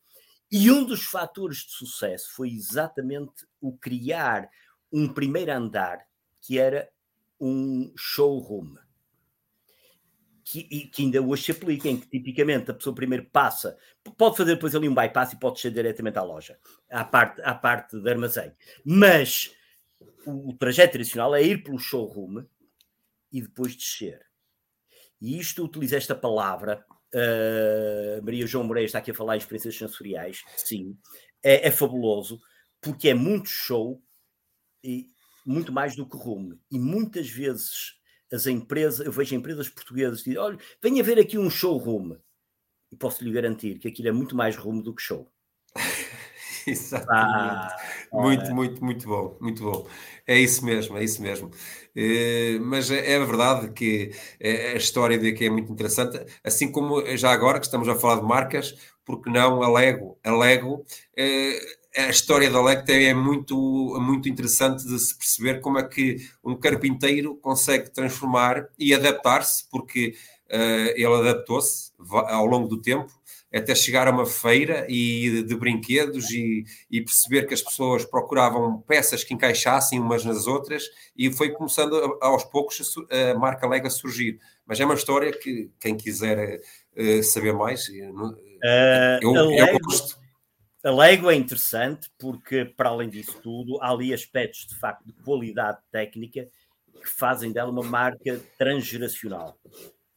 [0.51, 4.51] E um dos fatores de sucesso foi exatamente o criar
[4.93, 6.05] um primeiro andar
[6.41, 6.91] que era
[7.41, 8.74] um showroom.
[10.43, 13.78] Que, que, ainda hoje se aplica, em que tipicamente a pessoa primeiro passa,
[14.18, 16.59] pode fazer depois ali um bypass e pode descer diretamente à loja,
[16.91, 18.53] à parte, à parte de armazém.
[18.84, 19.55] Mas
[20.26, 22.45] o, o trajeto tradicional é ir pelo showroom
[23.30, 24.26] e depois descer.
[25.20, 26.84] E isto utiliza esta palavra
[27.15, 30.97] Uh, Maria João Moreira está aqui a falar em experiências sensoriais, sim,
[31.43, 32.41] é, é, fabuloso,
[32.81, 34.01] porque é muito show
[34.83, 35.11] e
[35.45, 36.57] muito mais do que room.
[36.71, 37.95] E muitas vezes
[38.33, 42.17] as empresas, eu vejo empresas portuguesas dizem: olha, venha ver aqui um showroom.
[42.93, 45.31] E posso lhe garantir que aquilo é muito mais room do que show.
[46.73, 47.11] Exatamente.
[47.11, 47.77] Ah,
[48.12, 49.87] muito, muito, muito bom, muito bom.
[50.27, 51.49] É isso mesmo, é isso mesmo.
[51.49, 54.12] Uh, mas é, é, verdade que
[54.75, 58.21] a história de que é muito interessante, assim como já agora que estamos a falar
[58.21, 60.18] de marcas, porque não a Lego?
[60.25, 63.57] A Lego, uh, a história da Lego é muito,
[64.01, 70.14] muito interessante de se perceber como é que um carpinteiro consegue transformar e adaptar-se, porque
[70.97, 73.20] ele adaptou-se ao longo do tempo
[73.53, 78.81] até chegar a uma feira e de, brinquedos e, e, perceber que as pessoas procuravam
[78.83, 80.85] peças que encaixassem umas nas outras
[81.17, 82.81] e foi começando aos poucos
[83.11, 84.39] a, marca Lego a surgir.
[84.65, 86.61] Mas é uma história que quem quiser
[86.97, 88.37] uh, saber mais, uh,
[89.21, 90.21] eu, Lego, eu gosto.
[90.83, 95.13] A Lego é interessante porque, para além disso tudo, há ali aspectos de facto de
[95.25, 96.49] qualidade técnica
[97.03, 99.59] que fazem dela uma marca transgeracional.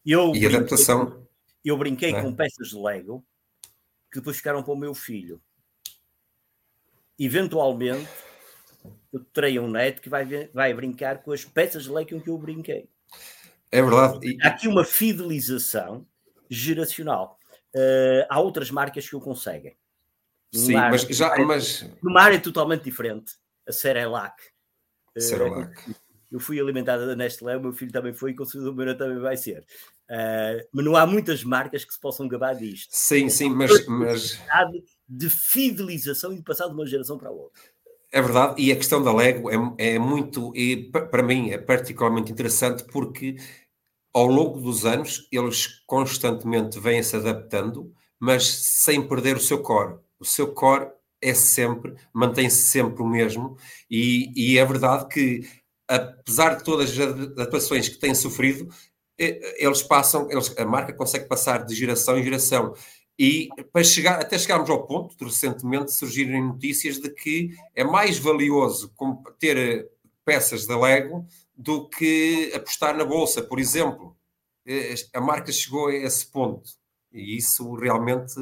[0.05, 1.25] Eu e adaptação
[1.69, 2.21] eu brinquei é?
[2.21, 3.25] com peças de Lego
[4.11, 5.41] que depois ficaram para o meu filho.
[7.17, 8.09] Eventualmente,
[9.11, 12.29] eu terei um neto que vai, vai brincar com as peças de Lego com que
[12.29, 12.87] eu brinquei.
[13.71, 14.37] É verdade.
[14.43, 16.05] Há aqui uma fidelização
[16.47, 17.39] geracional.
[17.75, 19.75] Uh, há outras marcas que o conseguem.
[20.53, 21.35] Sim, mas já.
[21.43, 21.83] Mas...
[22.01, 23.33] Numa área totalmente diferente.
[23.67, 24.35] A Cerelac.
[25.17, 25.95] Cerelac.
[26.33, 29.19] Eu fui alimentada da Nestlé, o meu filho também foi e com o meu também
[29.19, 29.59] vai ser.
[30.09, 32.89] Uh, mas não há muitas marcas que se possam gabar disto.
[32.91, 33.85] Sim, sim, mas.
[33.87, 34.41] mas...
[35.07, 37.61] De fidelização e de passar de uma geração para a outra.
[38.11, 42.31] É verdade, e a questão da Lego é, é muito, e para mim é particularmente
[42.31, 43.37] interessante porque
[44.13, 48.45] ao longo dos anos eles constantemente vêm se adaptando, mas
[48.83, 49.97] sem perder o seu core.
[50.19, 53.57] O seu core é sempre, mantém-se sempre o mesmo,
[53.89, 55.41] e, e, é verdade que,
[55.95, 58.67] apesar de todas as adaptações que têm sofrido,
[59.17, 62.73] eles passam, eles, a marca consegue passar de geração em geração.
[63.17, 68.17] E para chegar, até chegarmos ao ponto de recentemente surgirem notícias de que é mais
[68.17, 68.91] valioso
[69.39, 69.89] ter eh,
[70.25, 71.25] peças da Lego
[71.55, 74.17] do que apostar na bolsa, por exemplo.
[74.65, 76.67] Eh, a marca chegou a esse ponto
[77.11, 78.33] e isso realmente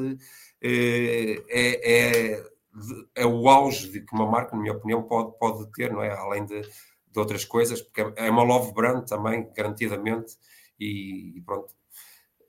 [0.62, 2.44] eh, é, é,
[3.14, 6.10] é o auge de que uma marca, na minha opinião, pode, pode ter, não é?
[6.16, 6.62] Além de,
[7.12, 10.36] de outras coisas, porque é uma love brand também, garantidamente,
[10.78, 11.74] e, e pronto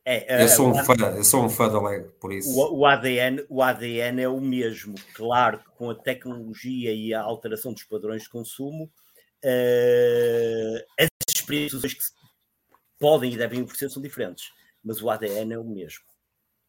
[0.05, 2.49] é, eu, sou um fã, eu sou um fã da Lego, por isso.
[2.49, 7.21] O, o, ADN, o ADN é o mesmo, claro que com a tecnologia e a
[7.21, 8.91] alteração dos padrões de consumo,
[9.45, 12.03] uh, as experiências que
[12.99, 14.51] podem e devem oferecer são diferentes,
[14.83, 16.03] mas o ADN é o mesmo.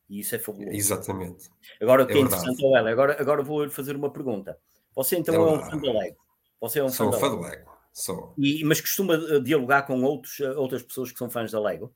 [0.09, 0.77] E isso é fabuloso.
[0.77, 1.51] Exatamente.
[1.81, 4.57] Agora o que é, é interessante, Ela, agora, agora vou-lhe fazer uma pergunta.
[4.95, 6.17] Você então é, é um fã da Lego?
[6.61, 7.43] Você é um sou fã, Lego?
[7.43, 7.74] Lego.
[7.95, 8.35] Sou.
[8.37, 11.95] E, mas costuma eh, dialogar com outros, eh, outras pessoas que são fãs da Lego?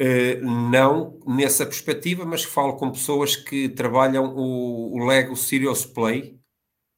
[0.00, 6.40] Uh, não nessa perspectiva, mas falo com pessoas que trabalham o, o Lego Serious Play,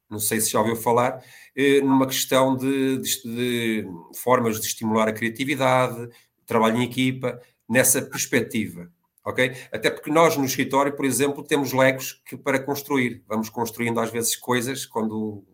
[0.09, 5.07] não sei se já ouviu falar, uh, numa questão de, de, de, formas de estimular
[5.07, 6.09] a criatividade,
[6.47, 8.91] trabalho em equipa, nessa perspectiva,
[9.23, 9.55] ok?
[9.71, 14.09] Até porque nós no escritório, por exemplo, temos Legos que para construir, vamos construindo às
[14.09, 15.45] vezes coisas quando,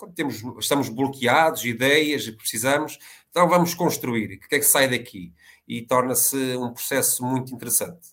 [0.00, 2.98] quando temos, estamos bloqueados, ideias e precisamos,
[3.30, 5.32] então vamos construir, o que é que sai daqui?
[5.70, 8.08] e torna-se um processo muito interessante.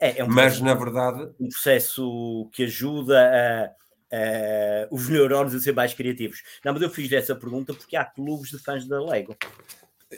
[0.00, 1.30] É, é um Mas, na verdade...
[1.38, 6.42] Um processo que ajuda a, a, os neurónios a ser mais criativos.
[6.64, 9.36] Não, mas eu fiz essa pergunta porque há clubes de fãs da Lego.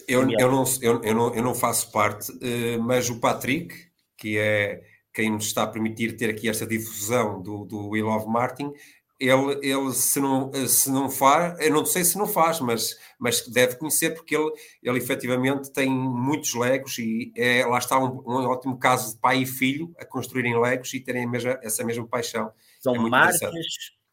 [0.07, 3.75] Eu, eu, não, eu, eu, não, eu não faço parte, eh, mas o Patrick,
[4.17, 8.29] que é quem nos está a permitir ter aqui esta difusão do, do Will of
[8.29, 8.73] Martin,
[9.29, 13.47] ele, ele se, não, se não faz, eu não sei se não faz, mas, mas
[13.47, 14.51] deve conhecer, porque ele,
[14.83, 19.43] ele efetivamente tem muitos legos e é, lá está um, um ótimo caso de pai
[19.43, 22.53] e filho a construírem legos e terem mesma, essa mesma paixão.
[22.81, 23.51] São é marcas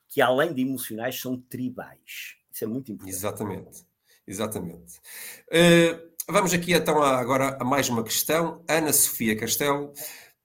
[0.10, 2.36] que, além de emocionais, são tribais.
[2.52, 3.16] Isso é muito importante.
[3.16, 3.86] Exatamente,
[4.28, 5.00] exatamente.
[5.48, 8.64] Uh, vamos aqui então agora a mais uma questão.
[8.68, 9.94] Ana Sofia Castelo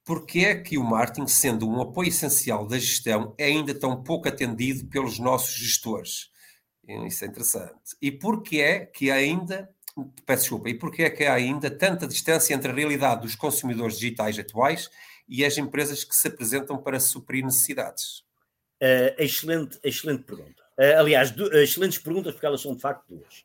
[0.07, 4.28] porque é que o marketing, sendo um apoio essencial da gestão, é ainda tão pouco
[4.28, 6.30] atendido pelos nossos gestores?
[7.09, 7.96] Isso é interessante.
[8.00, 9.68] E porquê é que ainda,
[10.24, 13.98] peço desculpa, e porquê é que há ainda tanta distância entre a realidade dos consumidores
[13.98, 14.88] digitais atuais
[15.28, 18.20] e as empresas que se apresentam para suprir necessidades?
[18.80, 20.62] Uh, excelente, excelente pergunta.
[20.78, 23.44] Uh, aliás, do, uh, excelentes perguntas, porque elas são de facto duas.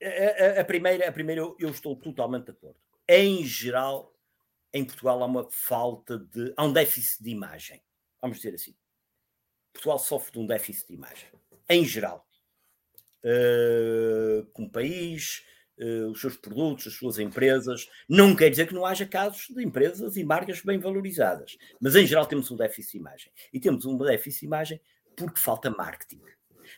[0.00, 4.14] A, a, primeira, a primeira eu estou totalmente de acordo em geral,
[4.72, 6.52] em Portugal há uma falta de.
[6.56, 7.82] há um déficit de imagem.
[8.20, 8.74] Vamos dizer assim.
[9.72, 11.28] Portugal sofre de um déficit de imagem.
[11.68, 12.26] Em geral.
[13.24, 15.44] Uh, como país,
[15.78, 17.88] uh, os seus produtos, as suas empresas.
[18.08, 21.56] Não quer dizer que não haja casos de empresas e marcas bem valorizadas.
[21.80, 23.32] Mas em geral temos um déficit de imagem.
[23.52, 24.80] E temos um déficit de imagem
[25.16, 26.20] porque falta marketing.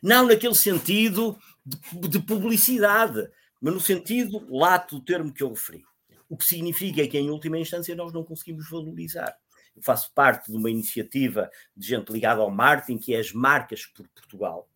[0.03, 3.29] Não naquele sentido de, de publicidade,
[3.61, 5.85] mas no sentido lato do termo que eu referi.
[6.29, 9.37] O que significa que, em última instância, nós não conseguimos valorizar.
[9.74, 13.87] Eu faço parte de uma iniciativa de gente ligada ao marketing, que é as marcas
[13.87, 14.68] por Portugal.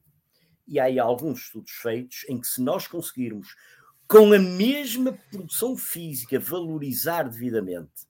[0.66, 3.54] E há aí alguns estudos feitos em que, se nós conseguirmos,
[4.08, 8.06] com a mesma produção física, valorizar devidamente,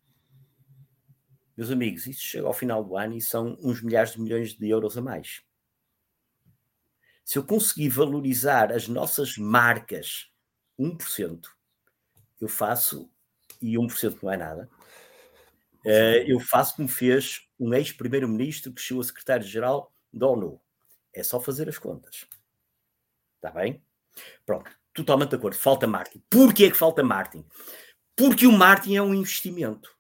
[1.56, 4.68] meus amigos, isso chega ao final do ano e são uns milhares de milhões de
[4.68, 5.42] euros a mais.
[7.24, 10.30] Se eu conseguir valorizar as nossas marcas
[10.78, 11.40] 1%,
[12.40, 13.11] eu faço
[13.62, 14.68] e 1% não é nada.
[15.84, 20.60] Uh, eu faço como fez um ex-primeiro-ministro que chegou a secretário-geral da ONU.
[21.14, 22.26] É só fazer as contas.
[23.36, 23.82] Está bem?
[24.46, 25.56] Pronto, totalmente de acordo.
[25.56, 26.22] Falta marketing.
[26.30, 27.44] Porquê que falta marketing?
[28.16, 29.90] Porque o marketing é um investimento.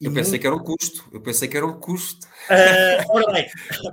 [0.00, 1.06] Eu pensei que era um custo.
[1.12, 2.26] Eu pensei que era um custo.
[2.26, 3.46] Uh, ora bem.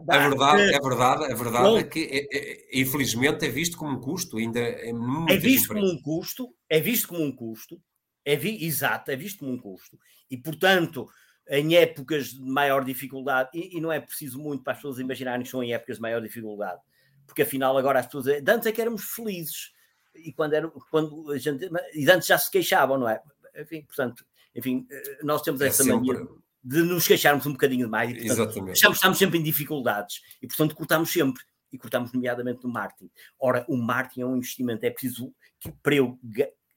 [0.09, 3.99] a verdade, é verdade, a verdade é que é, é, infelizmente é visto como um
[3.99, 4.37] custo.
[4.37, 6.47] Ainda é, é visto como um custo.
[6.69, 7.81] É visto como um custo.
[8.27, 9.97] É vi, exato, é visto como um custo.
[10.29, 11.09] E, portanto,
[11.47, 15.43] em épocas de maior dificuldade, e, e, não é preciso muito para as pessoas imaginarem
[15.43, 16.81] que são em épocas de maior dificuldade,
[17.25, 18.27] porque afinal agora as pessoas.
[18.45, 19.71] Antes é que éramos felizes.
[20.13, 21.69] E quando, era, quando a gente.
[21.93, 23.21] E antes já se queixavam, não é?
[23.57, 24.85] Enfim, portanto, enfim,
[25.23, 26.13] nós temos é essa sempre.
[26.13, 26.27] mania
[26.61, 28.09] de nos queixarmos um bocadinho mais.
[28.09, 28.71] E, portanto, Exatamente.
[28.73, 31.41] Achamos, estamos sempre em dificuldades e, portanto, cortamos sempre.
[31.71, 33.09] E cortamos, nomeadamente, no marketing.
[33.39, 36.19] Ora, o marketing é um investimento, é preciso que, para eu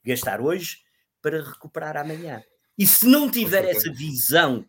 [0.04, 0.78] gastar hoje
[1.22, 2.42] para recuperar amanhã.
[2.78, 4.64] E se não tiver essa visão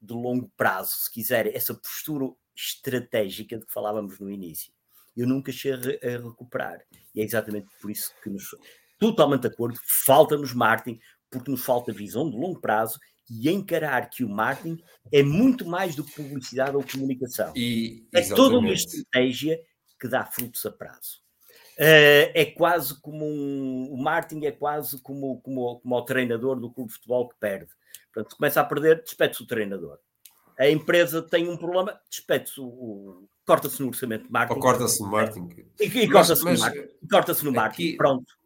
[0.00, 4.72] de longo prazo, se quiser, essa postura estratégica de que falávamos no início,
[5.16, 6.80] eu nunca cheguei a recuperar.
[7.14, 8.54] E é exatamente por isso que nos.
[8.98, 10.98] Totalmente de acordo, falta-nos marketing,
[11.30, 12.98] porque nos falta visão de longo prazo
[13.28, 17.52] e encarar que o marketing é muito mais do que publicidade ou comunicação.
[17.56, 19.60] E, é toda uma estratégia
[20.00, 21.25] que dá frutos a prazo.
[21.78, 26.70] Uh, é quase como um, o marketing é quase como, como, como o treinador do
[26.70, 27.68] clube de futebol que perde.
[28.12, 29.98] Portanto, começa a perder, despede-se o treinador.
[30.58, 34.58] A empresa tem um problema, despede-se o, corta-se no orçamento de marketing.
[34.58, 35.66] Ou corta-se no marketing.
[35.78, 36.88] E, e corta-se no marketing.
[37.10, 37.88] Corta-se no marketing.
[37.88, 38.36] Aqui, Pronto.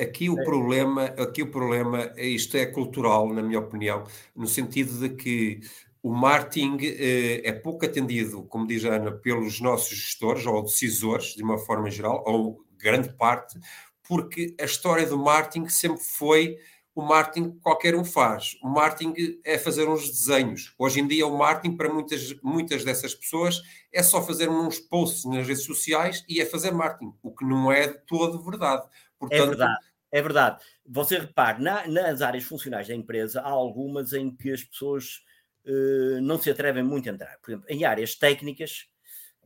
[0.00, 0.44] Aqui o é.
[0.44, 4.04] problema, aqui o problema, isto é cultural, na minha opinião,
[4.34, 5.60] no sentido de que
[6.02, 11.34] o marketing eh, é pouco atendido, como diz a Ana, pelos nossos gestores ou decisores,
[11.36, 13.58] de uma forma geral, ou grande parte,
[14.02, 16.58] porque a história do marketing sempre foi
[16.94, 18.56] o marketing que qualquer um faz.
[18.62, 20.74] O marketing é fazer uns desenhos.
[20.78, 25.24] Hoje em dia, o marketing, para muitas, muitas dessas pessoas, é só fazer uns posts
[25.24, 28.86] nas redes sociais e é fazer marketing, o que não é de todo verdade.
[29.18, 29.86] Portanto, é verdade.
[30.10, 30.62] É verdade.
[30.86, 35.22] Você repare, na, nas áreas funcionais da empresa, há algumas em que as pessoas
[35.64, 37.38] uh, não se atrevem muito a entrar.
[37.38, 38.88] Por exemplo, em áreas técnicas,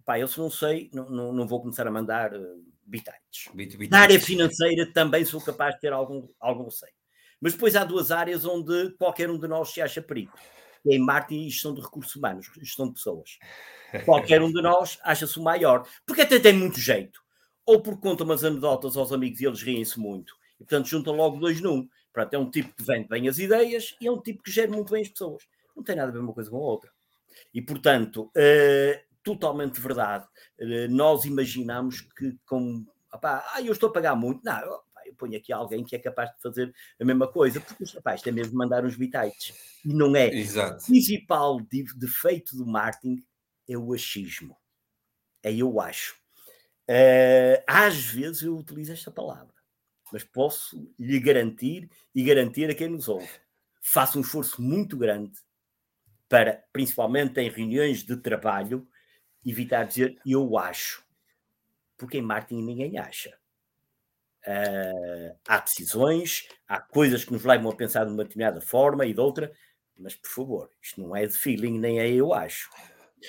[0.05, 3.11] pá, eu se não sei, não, não, não vou começar a mandar uh, Bit,
[3.53, 6.93] bit, na área financeira também sou capaz de ter algum, algum receio.
[7.41, 10.33] Mas depois há duas áreas onde qualquer um de nós se acha perigo.
[10.87, 13.39] É em marketing e gestão de recursos humanos, gestão de pessoas.
[14.05, 15.87] Qualquer um de nós acha-se o maior.
[16.07, 17.21] Porque até tem muito jeito.
[17.65, 20.35] Ou porque conta umas anedotas aos amigos e eles riem-se muito.
[20.61, 21.89] E portanto junta logo dois num.
[22.13, 24.71] Pronto, é um tipo que vende bem as ideias e é um tipo que gera
[24.71, 25.43] muito bem as pessoas.
[25.75, 26.91] Não tem nada a ver uma coisa com a outra.
[27.53, 30.25] E portanto, uh, totalmente verdade.
[30.61, 32.87] Uh, nós imaginamos que com.
[33.13, 34.41] Opá, ah, eu estou a pagar muito.
[34.45, 34.61] Não,
[35.05, 38.33] eu ponho aqui alguém que é capaz de fazer a mesma coisa, porque rapaz, tem
[38.33, 39.53] mesmo de mandar uns bitites.
[39.85, 40.29] E não é.
[40.33, 40.85] Exato.
[40.85, 41.61] O principal
[41.97, 43.25] defeito do marketing
[43.69, 44.57] é o achismo.
[45.43, 46.15] É eu acho.
[46.89, 49.55] Uh, às vezes eu utilizo esta palavra,
[50.13, 53.29] mas posso lhe garantir e garantir a quem nos ouve.
[53.83, 55.37] Faço um esforço muito grande
[56.29, 58.87] para, principalmente em reuniões de trabalho,
[59.47, 61.05] evitar dizer eu acho.
[61.97, 63.37] Porque em marketing ninguém acha.
[64.47, 69.13] Uh, há decisões, há coisas que nos levam a pensar de uma determinada forma e
[69.13, 69.53] de outra,
[69.99, 72.71] mas por favor, isto não é de feeling, nem é eu acho.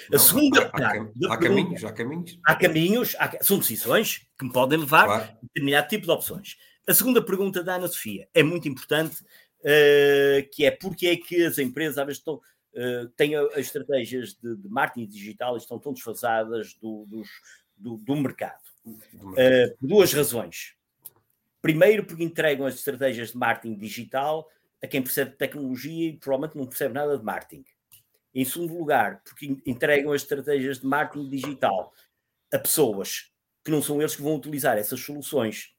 [0.09, 1.11] Não, a segunda há, parte.
[1.27, 2.39] Há, há caminhos, há caminhos.
[2.45, 5.23] Há caminhos, há, são decisões que me podem levar claro.
[5.23, 6.57] a determinado tipo de opções.
[6.87, 9.21] A segunda pergunta da Ana Sofia é muito importante,
[9.61, 12.39] uh, que é porque é que as empresas às vezes estão,
[12.77, 17.27] uh, têm as estratégias de, de marketing digital e estão tão desfasadas do, dos,
[17.75, 18.61] do, do mercado.
[18.85, 20.75] Uh, por duas razões.
[21.61, 24.49] Primeiro, porque entregam as estratégias de marketing digital
[24.81, 27.65] a quem percebe tecnologia e provavelmente não percebe nada de marketing.
[28.33, 31.91] Em segundo lugar, porque entregam as estratégias de marketing digital
[32.53, 33.31] a pessoas
[33.65, 35.75] que não são eles que vão utilizar essas soluções.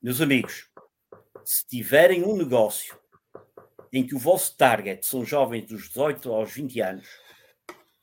[0.00, 0.70] Meus amigos,
[1.44, 2.99] se tiverem um negócio
[3.92, 7.08] em que o vosso target são jovens dos 18 aos 20 anos,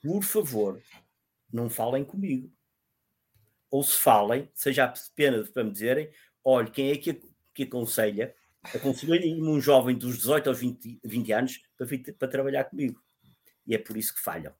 [0.02, 0.82] por favor,
[1.52, 2.52] não falem comigo
[3.70, 6.10] ou se falem, seja apenas para me dizerem,
[6.44, 7.22] olha, quem é que,
[7.54, 8.34] que aconselha,
[8.64, 13.02] aconselho-me um jovem dos 18 aos 20, 20 anos para, para trabalhar comigo.
[13.66, 14.54] E é por isso que falham.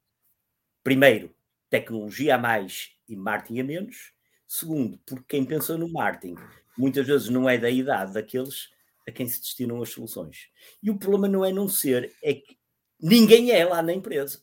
[0.84, 1.34] Primeiro,
[1.70, 4.12] tecnologia a mais e marketing a menos.
[4.46, 6.36] Segundo, porque quem pensa no marketing
[6.76, 8.70] muitas vezes não é da idade daqueles
[9.08, 10.48] a quem se destinam as soluções.
[10.82, 12.58] E o problema não é não ser, é que
[13.00, 14.42] ninguém é lá na empresa.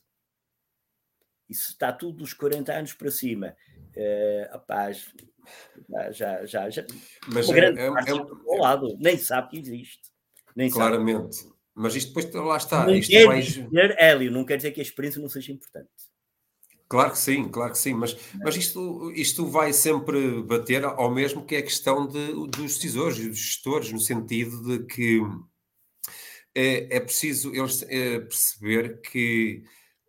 [1.48, 3.56] Isso está tudo dos 40 anos para cima
[3.96, 5.10] é, rapaz,
[6.10, 6.84] já, já, já,
[7.28, 10.12] Mas é, grande é, é, é, lado, nem sabe que existe.
[10.54, 11.36] Nem claramente.
[11.36, 11.56] Sabe.
[11.74, 12.86] Mas isto depois lá está.
[12.86, 13.40] Não isto quer vai...
[13.40, 15.90] dizer, Hélio, não quer dizer que a experiência não seja importante.
[16.88, 21.44] Claro que sim, claro que sim, mas, mas isto, isto vai sempre bater ao mesmo
[21.44, 25.20] que é a questão de, dos decisores e dos gestores, no sentido de que
[26.54, 29.62] é, é preciso eles é, perceber que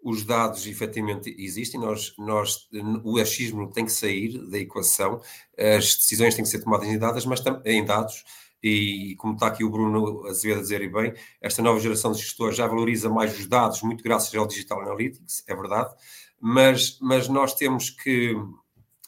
[0.04, 2.68] os dados efetivamente existem, nós, nós,
[3.04, 5.20] o achismo tem que sair da equação,
[5.58, 8.24] as decisões têm que ser tomadas em dados, mas em dados,
[8.64, 12.20] e como está aqui o Bruno Azevedo a dizer e bem, esta nova geração de
[12.20, 15.94] gestores já valoriza mais os dados, muito graças ao Digital Analytics, é verdade,
[16.40, 18.36] mas, mas nós temos que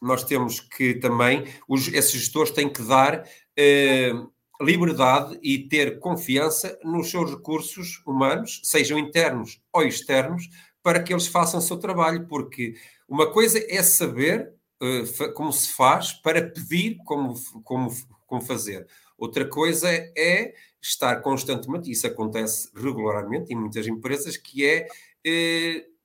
[0.01, 3.27] nós temos que também, os, esses gestores têm que dar
[3.57, 4.13] eh,
[4.61, 10.49] liberdade e ter confiança nos seus recursos humanos, sejam internos ou externos,
[10.83, 12.75] para que eles façam o seu trabalho, porque
[13.07, 17.89] uma coisa é saber uh, como se faz para pedir como, como,
[18.27, 18.87] como fazer.
[19.17, 25.98] Outra coisa é estar constantemente, isso acontece regularmente em muitas empresas, que é uh,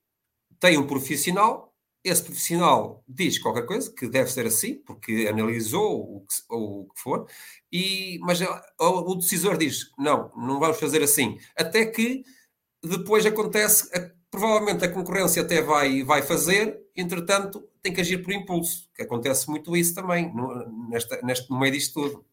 [0.64, 6.20] tem um profissional esse profissional diz qualquer coisa, que deve ser assim, porque analisou o
[6.20, 7.26] que, o que for,
[7.72, 8.40] e, mas
[8.78, 11.38] o, decisor diz: não, não vamos fazer assim.
[11.56, 12.22] Até que
[12.82, 13.88] depois acontece,
[14.30, 19.48] provavelmente a concorrência até vai, vai fazer, entretanto, tem que agir por impulso, que acontece
[19.48, 22.24] muito isso também, no, nesta, neste, no meio disto tudo.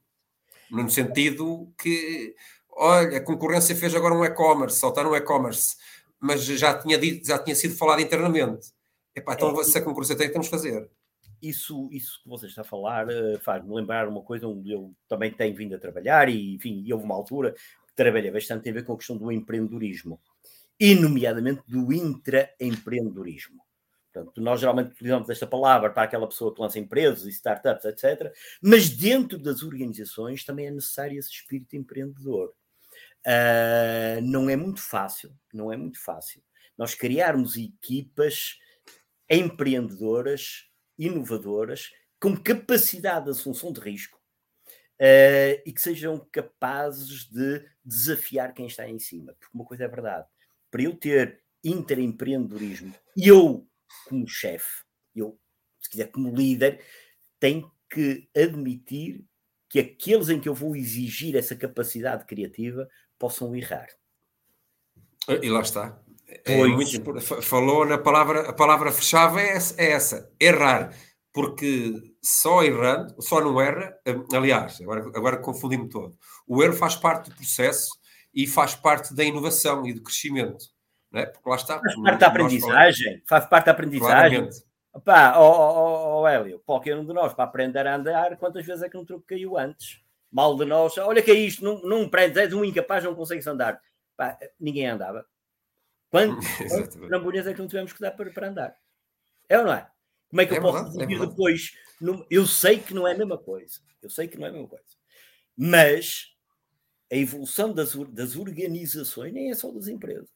[0.69, 2.35] No sentido que,
[2.71, 5.75] olha, a concorrência fez agora um e-commerce, só está no e-commerce,
[6.21, 8.71] mas já tinha, dito, já tinha sido falado internamente
[9.15, 10.89] Epá, então é, se a concorrência tem, temos que fazer.
[11.41, 15.31] Isso, isso que você está a falar uh, faz-me lembrar uma coisa onde eu também
[15.31, 18.93] tenho vindo a trabalhar e, enfim, houve uma altura que trabalhei bastante a ver com
[18.93, 20.21] a questão do empreendedorismo
[20.79, 23.61] e, nomeadamente, do intraempreendedorismo.
[24.13, 28.33] Portanto, nós geralmente utilizamos esta palavra para aquela pessoa que lança empresas e startups, etc.
[28.61, 32.53] Mas dentro das organizações também é necessário esse espírito empreendedor.
[33.25, 36.41] Uh, não é muito fácil, não é muito fácil
[36.81, 38.57] nós criarmos equipas
[39.29, 40.67] empreendedoras,
[40.97, 44.17] inovadoras, com capacidade de assunção de risco
[44.99, 49.33] uh, e que sejam capazes de desafiar quem está em cima.
[49.39, 50.27] Porque uma coisa é verdade,
[50.71, 53.67] para eu ter interempreendedorismo, eu,
[54.07, 54.83] como chefe,
[55.15, 55.39] eu,
[55.79, 56.83] se quiser, como líder,
[57.39, 59.23] tenho que admitir
[59.69, 62.89] que aqueles em que eu vou exigir essa capacidade criativa
[63.21, 63.87] possam errar.
[65.29, 65.99] E lá está.
[66.43, 70.91] É muito, falou na palavra, a palavra-chave é, é essa, errar.
[71.31, 76.17] Porque só errando, só não erra, hum, aliás, agora, agora confundi-me todo.
[76.47, 77.89] O erro faz parte do processo
[78.33, 80.65] e faz parte da inovação e do crescimento.
[81.13, 81.25] É?
[81.25, 81.79] Porque lá está.
[81.79, 83.23] Faz parte da aprendizagem.
[83.27, 84.49] Faz parte da aprendizagem.
[84.93, 88.83] Opa, ó, ó, ó, Hélio, qualquer um de nós para aprender a andar, quantas vezes
[88.83, 90.01] é que um truque caiu antes?
[90.31, 93.45] Mal de nós, olha que é isto, não, não prendes, és um incapaz, não consegues
[93.47, 93.81] andar.
[94.15, 95.25] Pá, ninguém andava.
[96.09, 96.45] Quantos
[97.07, 98.77] trambolhões é que não tivemos que dar para, para andar?
[99.49, 99.89] É ou não é?
[100.29, 101.71] Como é que eu é posso verdade, dizer é depois?
[102.29, 103.79] eu sei que não é a mesma coisa.
[104.01, 104.85] Eu sei que não é a mesma coisa.
[105.57, 106.33] Mas
[107.11, 110.29] a evolução das, das organizações nem é só das empresas.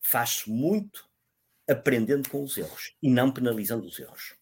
[0.00, 1.08] Faz-se muito
[1.68, 4.34] aprendendo com os erros e não penalizando os erros.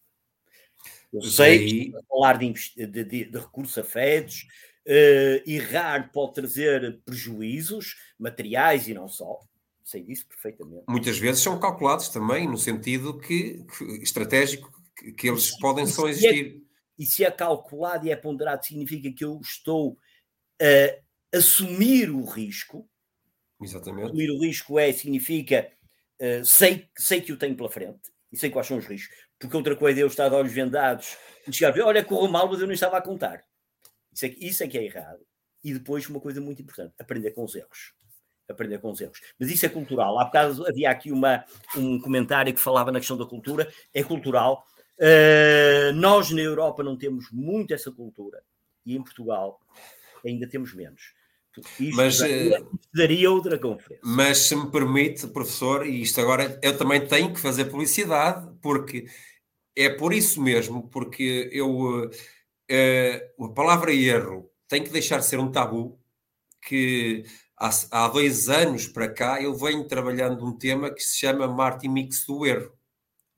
[1.11, 4.47] Eu sei que falar de, de, de, de recursos afetos,
[4.89, 9.39] Uh, errar pode trazer prejuízos materiais e não só.
[9.83, 10.85] Sei disso perfeitamente.
[10.87, 14.71] Muitas vezes são calculados também, no sentido que, que estratégico
[15.13, 16.55] que, eles e, podem só é existir.
[16.55, 16.59] É,
[16.97, 19.95] e se é calculado e é ponderado, significa que eu estou
[20.59, 22.89] a assumir o risco.
[23.61, 24.07] Exatamente.
[24.07, 25.71] Assumir o risco é, significa
[26.19, 29.28] uh, sei, sei que o tenho pela frente e sei quais são os riscos.
[29.39, 31.17] Porque outra coisa é eu estar de olhos vendados
[31.47, 33.43] e chegar a ver, olha, correu mal, mas eu não estava a contar.
[34.11, 35.25] Isso é, isso é que é errado.
[35.63, 37.93] E depois, uma coisa muito importante, aprender com os erros.
[38.49, 39.21] Aprender com os erros.
[39.39, 40.19] Mas isso é cultural.
[40.19, 41.45] Há bocado havia aqui uma,
[41.77, 43.71] um comentário que falava na questão da cultura.
[43.93, 44.65] É cultural.
[44.97, 48.41] Uh, nós na Europa não temos muito essa cultura.
[48.85, 49.59] E em Portugal
[50.25, 51.13] ainda temos menos.
[51.79, 52.63] Isto mas daria, eh,
[52.93, 53.99] daria outra conferência.
[54.03, 59.05] Mas se me permite, professor, e isto agora eu também tenho que fazer publicidade, porque
[59.79, 65.39] é por isso mesmo, porque eu uh, a palavra erro tem que deixar de ser
[65.39, 65.97] um tabu
[66.67, 67.23] que
[67.57, 71.93] há, há dois anos para cá eu venho trabalhando um tema que se chama marketing
[71.93, 72.73] mix do erro.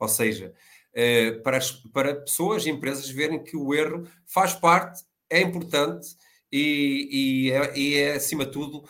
[0.00, 0.52] Ou seja,
[0.92, 6.08] uh, para, as, para pessoas e empresas verem que o erro faz parte, é importante
[6.50, 8.84] e, e, é, e é acima de tudo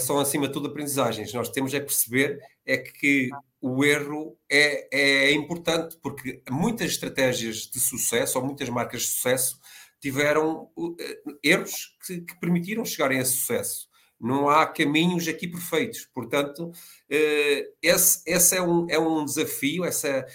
[0.00, 1.32] são acima de tudo aprendizagens.
[1.32, 3.28] Nós temos é perceber é que
[3.60, 9.58] o erro é, é importante porque muitas estratégias de sucesso ou muitas marcas de sucesso
[10.00, 10.96] tiveram uh,
[11.42, 13.88] erros que, que, permitiram chegarem a sucesso.
[14.20, 16.06] Não há caminhos aqui perfeitos.
[16.12, 20.26] Portanto, uh, esse, esse é, um, é um desafio, essa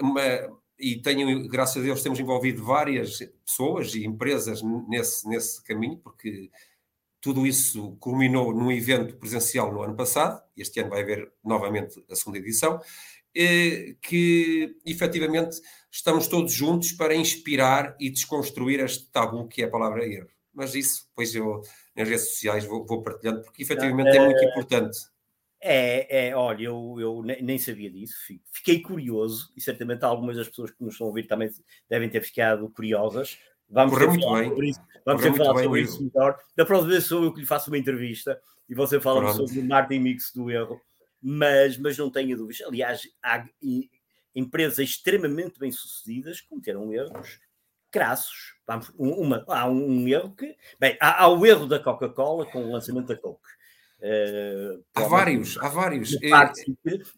[0.00, 0.22] uma,
[0.78, 6.50] e tenho, graças a Deus, temos envolvido várias pessoas e empresas nesse, nesse caminho, porque
[7.20, 12.14] tudo isso culminou num evento presencial no ano passado, este ano vai haver novamente a
[12.14, 12.80] segunda edição,
[14.00, 15.60] que efetivamente
[15.90, 20.28] estamos todos juntos para inspirar e desconstruir este tabu que é a palavra erro.
[20.54, 21.60] Mas isso, depois eu
[21.94, 24.98] nas redes sociais vou, vou partilhando, porque efetivamente é, muito é, importante.
[25.60, 28.14] É, é olha, eu, eu nem sabia disso,
[28.52, 31.50] fiquei curioso, e certamente algumas das pessoas que nos estão a ouvir também
[31.88, 33.38] devem ter ficado curiosas.
[33.68, 34.48] Vamos Correu muito bem.
[34.48, 34.80] Sobre isso.
[35.04, 36.38] Vamos ter falar sobre isso melhor.
[36.56, 39.64] Da próxima vez sou eu que lhe faço uma entrevista e você fala sobre o
[39.64, 40.80] Martin Mix do erro,
[41.22, 42.66] mas, mas não tenha dúvidas.
[42.66, 43.46] Aliás, há
[44.34, 47.40] empresas extremamente bem-sucedidas que cometeram erros
[47.90, 48.54] crassos.
[48.66, 50.56] Vamos, uma, há um erro que.
[50.78, 53.40] Bem, há, há o erro da Coca-Cola com o lançamento da Coke.
[53.98, 56.14] Uh, há vários, há vários.
[56.22, 56.30] É,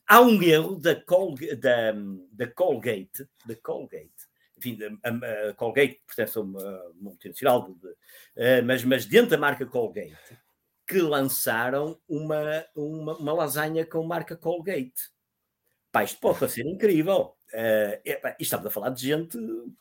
[0.07, 1.93] há um erro da, Colga, da,
[2.33, 4.13] da Colgate, da Colgate,
[4.59, 9.65] enfim, a, a Colgate pertence a uma multinacional, de, uh, mas, mas dentro da marca
[9.65, 10.39] Colgate,
[10.87, 15.11] que lançaram uma, uma, uma lasanha com marca Colgate.
[15.93, 17.35] Pá, isto pode parecer incrível.
[17.53, 19.39] Uh, é, estamos a falar de gente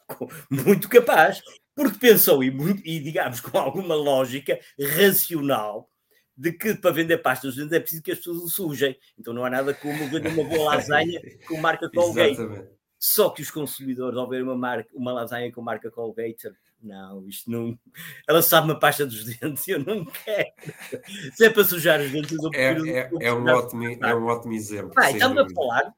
[0.49, 1.41] muito capaz,
[1.75, 2.47] porque pensou, e,
[2.85, 5.89] e digamos com alguma lógica racional,
[6.35, 8.95] de que para vender pastas é preciso que as pessoas o sujem.
[9.17, 12.37] Então não há nada como vender uma boa lasanha com marca Colgate.
[12.99, 16.49] Só que os consumidores, ao ver uma, marca, uma lasanha com marca Colgate,
[16.81, 17.77] não, isto não.
[18.27, 20.51] Ela sabe uma pasta dos dentes, eu não quero.
[21.33, 22.87] Se é para sujar os dentes, eu é, prefiro.
[22.87, 24.93] É, é, é, um, ótimo, é um ótimo exemplo.
[24.95, 25.93] Ah, estamos a falar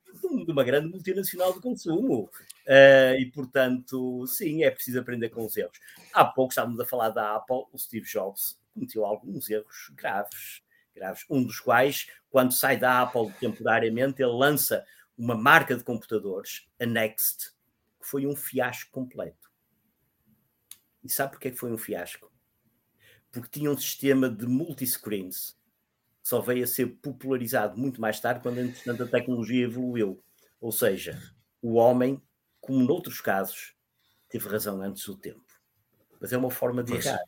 [0.45, 2.29] de uma grande multinacional de consumo.
[2.67, 5.79] Uh, e portanto, sim, é preciso aprender com os erros.
[6.13, 10.61] Há pouco estávamos a falar da Apple, o Steve Jobs cometeu alguns erros graves,
[10.95, 11.25] graves.
[11.29, 14.85] Um dos quais, quando sai da Apple temporariamente, ele lança
[15.19, 17.51] uma marca de computadores, a Next,
[17.99, 19.51] que foi um fiasco completo.
[21.03, 22.31] E sabe porquê que foi um fiasco?
[23.29, 25.57] Porque tinha um sistema de multiscreens
[26.21, 30.23] que só veio a ser popularizado muito mais tarde, quando, entretanto, a tecnologia evoluiu.
[30.59, 31.21] Ou seja,
[31.61, 32.21] o homem,
[32.61, 33.75] como noutros casos,
[34.29, 35.43] teve razão antes do tempo.
[36.19, 37.19] Mas é uma forma de errar.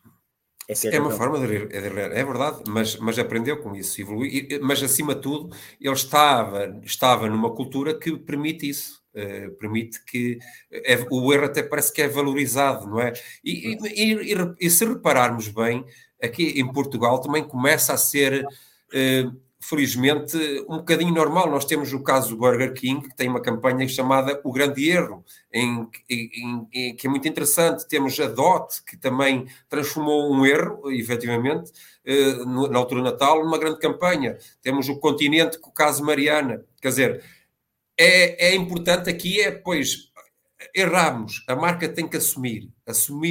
[0.67, 3.99] É, é uma forma de rir, é, de é verdade, mas, mas aprendeu com isso,
[3.99, 10.03] evoluiu, mas acima de tudo, ele estava, estava numa cultura que permite isso, uh, permite
[10.05, 10.38] que
[10.71, 13.11] é, o erro até parece que é valorizado, não é?
[13.43, 15.83] E, e, e, e, se repararmos bem,
[16.21, 18.45] aqui em Portugal também começa a ser.
[18.93, 21.49] Uh, felizmente, um bocadinho normal.
[21.49, 25.23] Nós temos o caso do Burger King, que tem uma campanha chamada O Grande Erro,
[25.53, 27.88] em, em, em, que é muito interessante.
[27.88, 31.71] Temos a DOT, que também transformou um erro, efetivamente,
[32.03, 34.38] eh, na altura do Natal, numa grande campanha.
[34.61, 36.65] Temos o Continente, com o caso Mariana.
[36.81, 37.23] Quer dizer,
[37.97, 40.10] é, é importante aqui, é, pois,
[40.75, 42.69] erramos, a marca tem que assumir,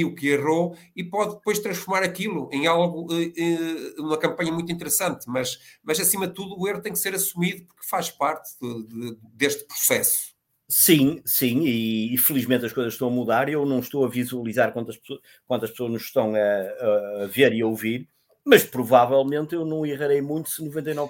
[0.05, 5.25] o que errou e pode depois transformar aquilo em algo, uh, uma campanha muito interessante,
[5.27, 8.87] mas, mas acima de tudo o erro tem que ser assumido porque faz parte de,
[8.87, 10.31] de, deste processo.
[10.67, 13.49] Sim, sim, e, e, felizmente as coisas estão a mudar.
[13.49, 14.97] Eu não estou a visualizar quantas,
[15.45, 18.07] quantas pessoas nos estão a, a ver e a ouvir,
[18.45, 21.09] mas provavelmente eu não errarei muito se 99%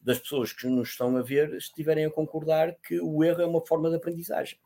[0.00, 3.64] das pessoas que nos estão a ver estiverem a concordar que o erro é uma
[3.64, 4.58] forma de aprendizagem.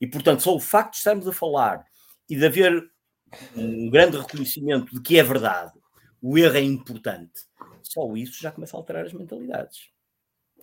[0.00, 1.84] E, portanto, só o facto de estarmos a falar
[2.28, 2.90] e de haver
[3.56, 5.72] um grande reconhecimento de que é verdade,
[6.20, 7.42] o erro é importante,
[7.82, 9.90] só isso já começa a alterar as mentalidades.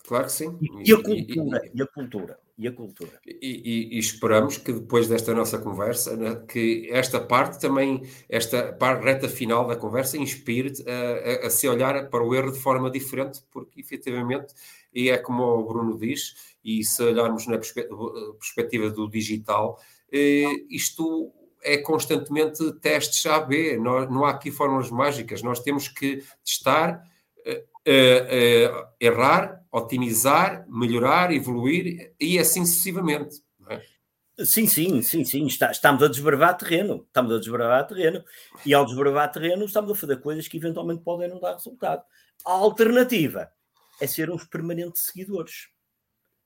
[0.06, 0.58] Claro que sim.
[0.62, 3.20] E, e a cultura, e, e, a cultura, e a cultura.
[3.26, 9.28] E, esperamos que depois desta nossa conversa, né, que esta parte também, esta parte reta
[9.28, 13.44] final da conversa, inspire-te a, a, a, se olhar para o erro de forma diferente,
[13.52, 14.54] porque efetivamente,
[14.94, 19.78] e é como o Bruno diz, e se olharmos na perspectiva do digital,
[20.12, 26.24] eh, isto é constantemente testes A-B, não, não há aqui fórmulas mágicas, nós temos que
[26.44, 27.04] testar,
[27.44, 33.44] eh, eh, errar, otimizar, melhorar, evoluir e assim sucessivamente.
[33.70, 33.82] É?
[34.46, 35.46] Sim, sim, sim, sim.
[35.46, 37.06] Está, estamos a desbravar terreno.
[37.08, 38.24] Estamos a desbravar terreno.
[38.66, 42.04] E ao desbravar terreno, estamos a fazer coisas que eventualmente podem não dar resultado.
[42.46, 43.50] A alternativa
[44.02, 45.70] é ser uns permanentes seguidores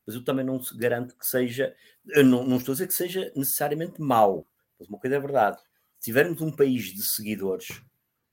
[0.10, 4.02] mas eu também não garanto que seja, não, não, estou a dizer que seja necessariamente
[4.02, 4.44] mau,
[4.80, 5.62] mas uma coisa é verdade.
[6.00, 7.80] Se tivermos um país de seguidores,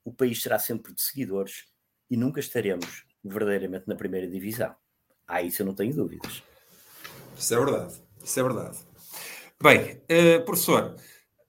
[0.03, 1.67] o país será sempre de seguidores
[2.09, 4.75] e nunca estaremos verdadeiramente na primeira divisão.
[5.27, 6.43] Ah, isso eu não tenho dúvidas.
[7.37, 8.79] Isso é verdade, isso é verdade.
[9.63, 10.97] Bem, uh, professor,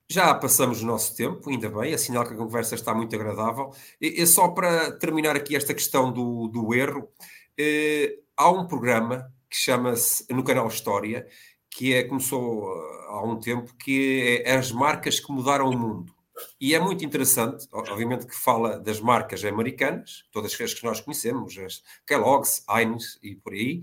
[0.08, 3.70] já passamos o nosso tempo, ainda bem, é sinal que a conversa está muito agradável.
[4.00, 9.32] E, e só para terminar aqui esta questão do, do erro, uh, há um programa
[9.50, 11.26] que chama-se no canal História,
[11.70, 16.17] que é, começou uh, há um tempo, que é as marcas que mudaram o mundo.
[16.60, 21.56] E é muito interessante, obviamente que fala das marcas americanas, todas as que nós conhecemos,
[21.58, 23.78] as Kellogg's, Heinz e por aí,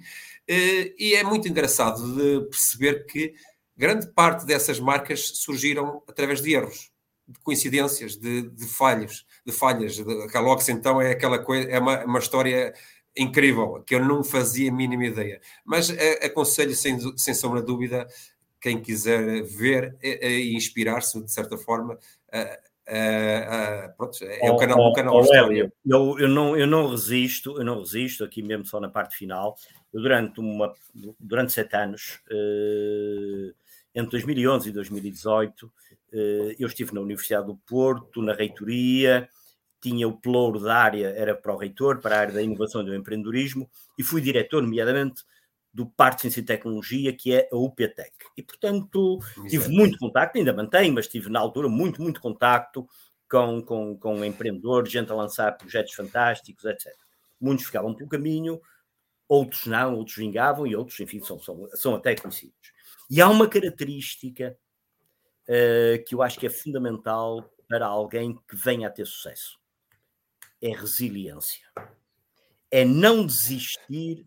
[0.49, 3.34] uh, e é muito engraçado de perceber que
[3.77, 6.91] grande parte dessas marcas surgiram através de erros,
[7.27, 9.99] de coincidências, de, de falhas, de falhas.
[9.99, 12.73] A Kellogg's então é aquela coisa, é uma, uma história
[13.18, 15.41] incrível, que eu não fazia a mínima ideia.
[15.64, 18.07] Mas uh, aconselho, sem, sem sombra de dúvida,
[18.61, 21.98] quem quiser ver e inspirar-se, de certa forma,
[22.88, 26.68] Uh, uh, pronto, é o canal, oh, o canal oh, Hélio, eu, eu, não, eu
[26.68, 29.57] não resisto, eu não resisto, aqui mesmo só na parte final,
[29.91, 30.72] eu durante, uma,
[31.19, 33.56] durante sete anos, uh,
[33.95, 35.72] entre 2011 e 2018,
[36.60, 39.27] eu estive na Universidade do Porto, na reitoria,
[39.82, 42.86] tinha o pelouro da área, era para o reitor, para a área da inovação e
[42.86, 45.23] do empreendedorismo, e fui diretor, nomeadamente,
[45.76, 48.14] do Parque de Ciência e Tecnologia, que é a UPTEC.
[48.38, 49.48] E, portanto, Exato.
[49.50, 52.88] tive muito contacto, ainda mantenho, mas tive na altura muito, muito contacto
[53.30, 56.96] com, com, com empreendedores, gente a lançar projetos fantásticos, etc.
[57.42, 58.62] Muitos ficavam pelo caminho,
[59.28, 62.72] outros não, outros vingavam e outros, enfim, são, são, são até conhecidos.
[63.10, 64.58] E há uma característica
[65.44, 69.60] uh, que eu acho que é fundamental para alguém que venha a ter sucesso:
[70.62, 71.66] é resiliência.
[72.72, 74.26] É não desistir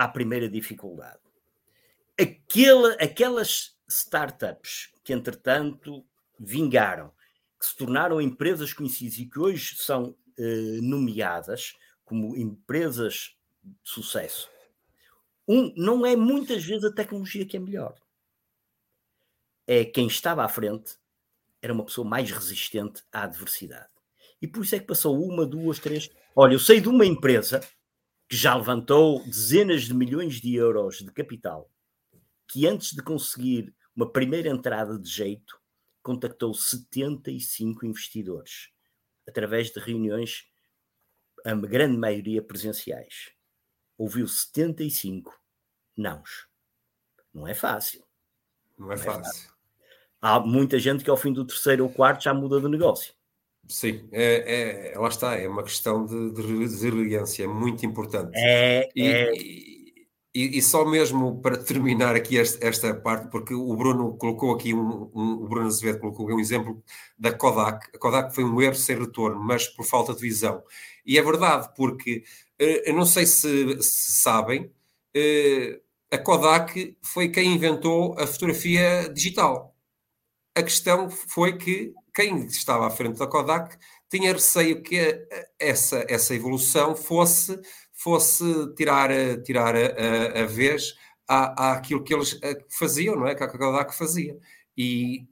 [0.00, 1.20] à primeira dificuldade.
[2.18, 6.02] Aquela, aquelas startups que, entretanto,
[6.38, 7.12] vingaram,
[7.58, 14.48] que se tornaram empresas conhecidas e que hoje são eh, nomeadas como empresas de sucesso,
[15.46, 17.94] um, não é muitas vezes a tecnologia que é melhor.
[19.66, 20.96] É quem estava à frente
[21.60, 23.90] era uma pessoa mais resistente à adversidade.
[24.40, 26.08] E por isso é que passou uma, duas, três.
[26.34, 27.60] Olha, eu sei de uma empresa
[28.30, 31.68] que já levantou dezenas de milhões de euros de capital,
[32.46, 35.60] que antes de conseguir uma primeira entrada de jeito,
[36.00, 38.70] contactou 75 investidores,
[39.28, 40.44] através de reuniões,
[41.44, 43.32] a grande maioria presenciais.
[43.98, 45.36] Ouviu 75
[45.96, 46.46] nãos.
[47.34, 48.04] Não é fácil.
[48.78, 49.24] Não é, não é fácil.
[49.24, 49.50] fácil.
[50.22, 53.12] Há muita gente que ao fim do terceiro ou quarto já muda de negócio.
[53.70, 58.32] Sim, é, é, lá está, é uma questão de, de resiliência, muito importante.
[58.34, 59.32] É, e, é...
[59.36, 59.80] E,
[60.34, 64.74] e, e, só mesmo para terminar aqui esta, esta, parte, porque o Bruno colocou aqui
[64.74, 66.82] um, um, o Bruno Azevedo colocou um exemplo
[67.18, 67.88] da Kodak.
[67.94, 70.62] A Kodak foi um erro sem retorno, mas por falta de visão.
[71.06, 72.24] E é verdade, porque
[72.58, 74.70] eh, eu não sei se, se sabem,
[75.14, 75.80] eh,
[76.10, 79.74] a Kodak foi quem inventou a fotografia digital.
[80.54, 83.76] A questão foi que quem estava à frente da Kodak
[84.08, 85.26] tinha receio que
[85.58, 87.60] essa, essa evolução fosse,
[87.92, 89.10] fosse tirar,
[89.42, 90.94] tirar a, a, vez
[91.28, 92.38] à, àquilo que eles
[92.68, 93.34] faziam, não é?
[93.34, 94.36] Que a Kodak fazia.
[94.76, 95.26] E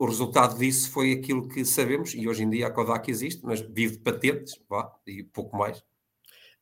[0.00, 3.60] o resultado disso foi aquilo que sabemos, e hoje em dia a Kodak existe, mas
[3.60, 5.78] vive de patentes, vá, e pouco mais.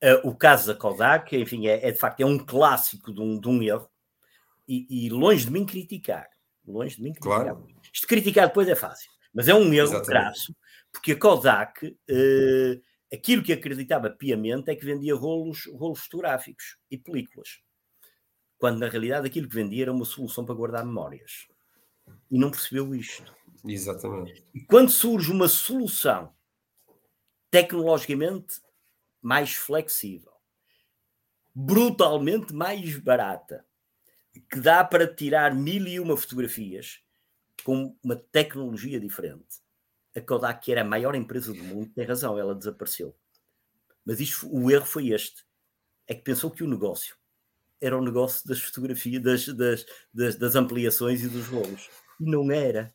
[0.02, 3.38] Uh, o caso da Kodak, enfim, é, é, de facto é um clássico de um,
[3.38, 3.88] de um erro,
[4.66, 6.28] e, e, longe de mim criticar,
[6.66, 7.44] longe de mim criticar.
[7.44, 7.66] Claro.
[7.92, 9.08] Isto criticar depois é fácil.
[9.38, 10.52] Mas é um erro crasso,
[10.90, 12.82] porque a Kodak, uh,
[13.12, 17.60] aquilo que acreditava piamente é que vendia rolos, rolos fotográficos e películas.
[18.58, 21.46] Quando na realidade aquilo que vendia era uma solução para guardar memórias.
[22.28, 23.32] E não percebeu isto.
[23.64, 24.44] Exatamente.
[24.52, 26.34] E quando surge uma solução
[27.48, 28.60] tecnologicamente
[29.22, 30.32] mais flexível,
[31.54, 33.64] brutalmente mais barata,
[34.50, 37.04] que dá para tirar mil e uma fotografias,
[37.64, 39.60] com uma tecnologia diferente.
[40.16, 43.14] A Kodak, que era a maior empresa do mundo, tem razão, ela desapareceu.
[44.04, 45.44] Mas isto, o erro foi este:
[46.06, 47.16] é que pensou que o negócio
[47.80, 51.88] era o negócio das fotografias, das, das, das, das ampliações e dos rolos.
[52.20, 52.94] E não era.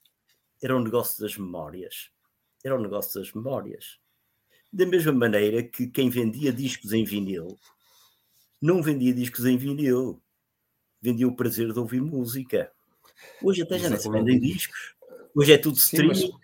[0.62, 2.10] Era o negócio das memórias.
[2.64, 4.00] Era o negócio das memórias.
[4.72, 7.60] Da mesma maneira que quem vendia discos em vinil
[8.62, 10.24] não vendia discos em vinil,
[11.02, 12.72] vendia o prazer de ouvir música.
[13.42, 14.94] Hoje até já não se vendem discos.
[15.36, 16.16] Hoje é tudo streaming.
[16.16, 16.44] Sim, mas...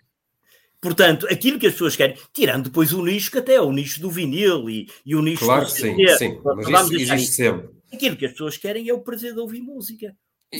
[0.80, 4.00] Portanto, aquilo que as pessoas querem, tirando depois o nicho que até é o nicho
[4.00, 7.68] do vinil e, e o nicho claro do sim, sim, mas Vamos isso existe sempre.
[7.92, 10.16] Aquilo que as pessoas querem é o prazer de ouvir música.
[10.52, 10.56] E,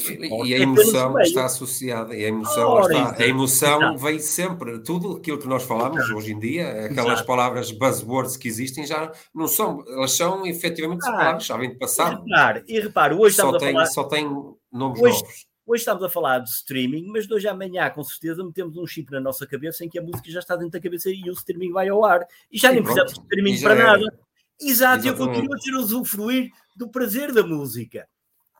[0.47, 4.79] e, a é emoção está associada, e a emoção, Ora, está, a emoção vem sempre,
[4.85, 7.27] tudo aquilo que nós falamos hoje em dia, aquelas Exato.
[7.27, 11.77] palavras buzzwords que existem já não são, elas são efetivamente ah, palavras, já vêm de
[11.77, 12.23] passado.
[12.25, 13.87] E repare, e repare hoje só estamos tem, a falar...
[13.87, 14.25] Só tem
[14.73, 15.47] nomes hoje, novos.
[15.71, 18.85] Hoje estamos a falar de streaming, mas de hoje à amanhã, com certeza, metemos um
[18.85, 21.33] chip na nossa cabeça em que a música já está dentro da cabeça e o
[21.33, 22.27] streaming vai ao ar.
[22.51, 23.85] E já e nem precisamos de streaming para é.
[23.85, 24.19] nada.
[24.61, 28.09] Exato, eu continuo a ter usufruir do prazer da música.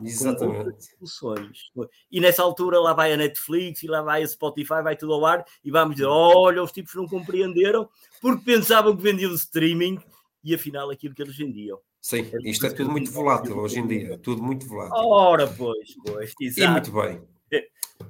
[0.01, 0.85] Exatamente.
[0.99, 1.73] Soluções.
[2.13, 5.27] E nessa altura lá vai a Netflix e lá vai a Spotify, vai tudo ao
[5.27, 7.89] ar e vamos dizer: olha, os tipos não compreenderam
[8.23, 9.99] porque pensavam que vendiam streaming
[10.45, 11.81] e afinal aquilo que eles vendiam.
[12.01, 14.97] Sim, isto é tudo muito volátil hoje em dia, tudo muito volátil.
[14.97, 16.63] Ora, pois, pois, exato.
[16.63, 17.23] E muito bem.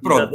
[0.01, 0.33] Pronto.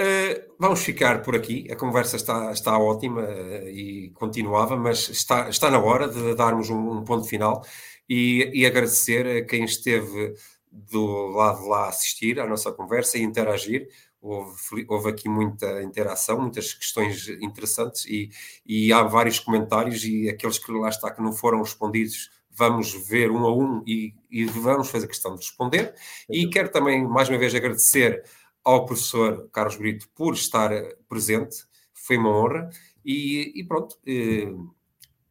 [0.00, 1.70] Uh, vamos ficar por aqui.
[1.70, 6.68] A conversa está, está ótima uh, e continuava, mas está, está na hora de darmos
[6.68, 7.64] um, um ponto final
[8.08, 10.34] e, e, agradecer a quem esteve
[10.70, 13.88] do lado lá assistir à nossa conversa e interagir.
[14.24, 18.30] Houve, houve aqui muita interação, muitas questões interessantes e,
[18.64, 23.30] e há vários comentários e aqueles que lá está que não foram respondidos vamos ver
[23.30, 25.94] um a um e, e, vamos fazer questão de responder.
[26.30, 28.22] E quero também, mais uma vez, agradecer
[28.64, 30.70] ao professor Carlos Brito por estar
[31.08, 31.56] presente,
[31.92, 32.70] foi uma honra.
[33.04, 34.54] E, e pronto, eh,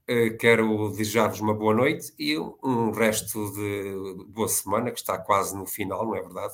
[0.07, 5.56] eh, quero desejar-vos uma boa noite e um resto de boa semana, que está quase
[5.57, 6.53] no final, não é verdade?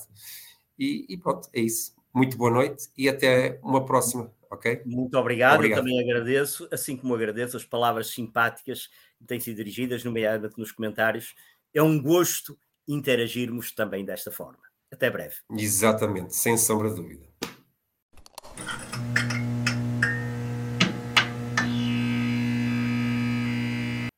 [0.78, 1.99] E, e pronto, é isso.
[2.12, 4.82] Muito boa noite e até uma próxima, ok?
[4.84, 5.78] Muito obrigado, obrigado.
[5.78, 8.88] eu também agradeço, assim como agradeço as palavras simpáticas
[9.18, 11.34] que têm sido dirigidas, nomeadamente nos comentários.
[11.72, 14.58] É um gosto interagirmos também desta forma.
[14.92, 15.36] Até breve.
[15.56, 17.29] Exatamente, sem sombra de dúvida.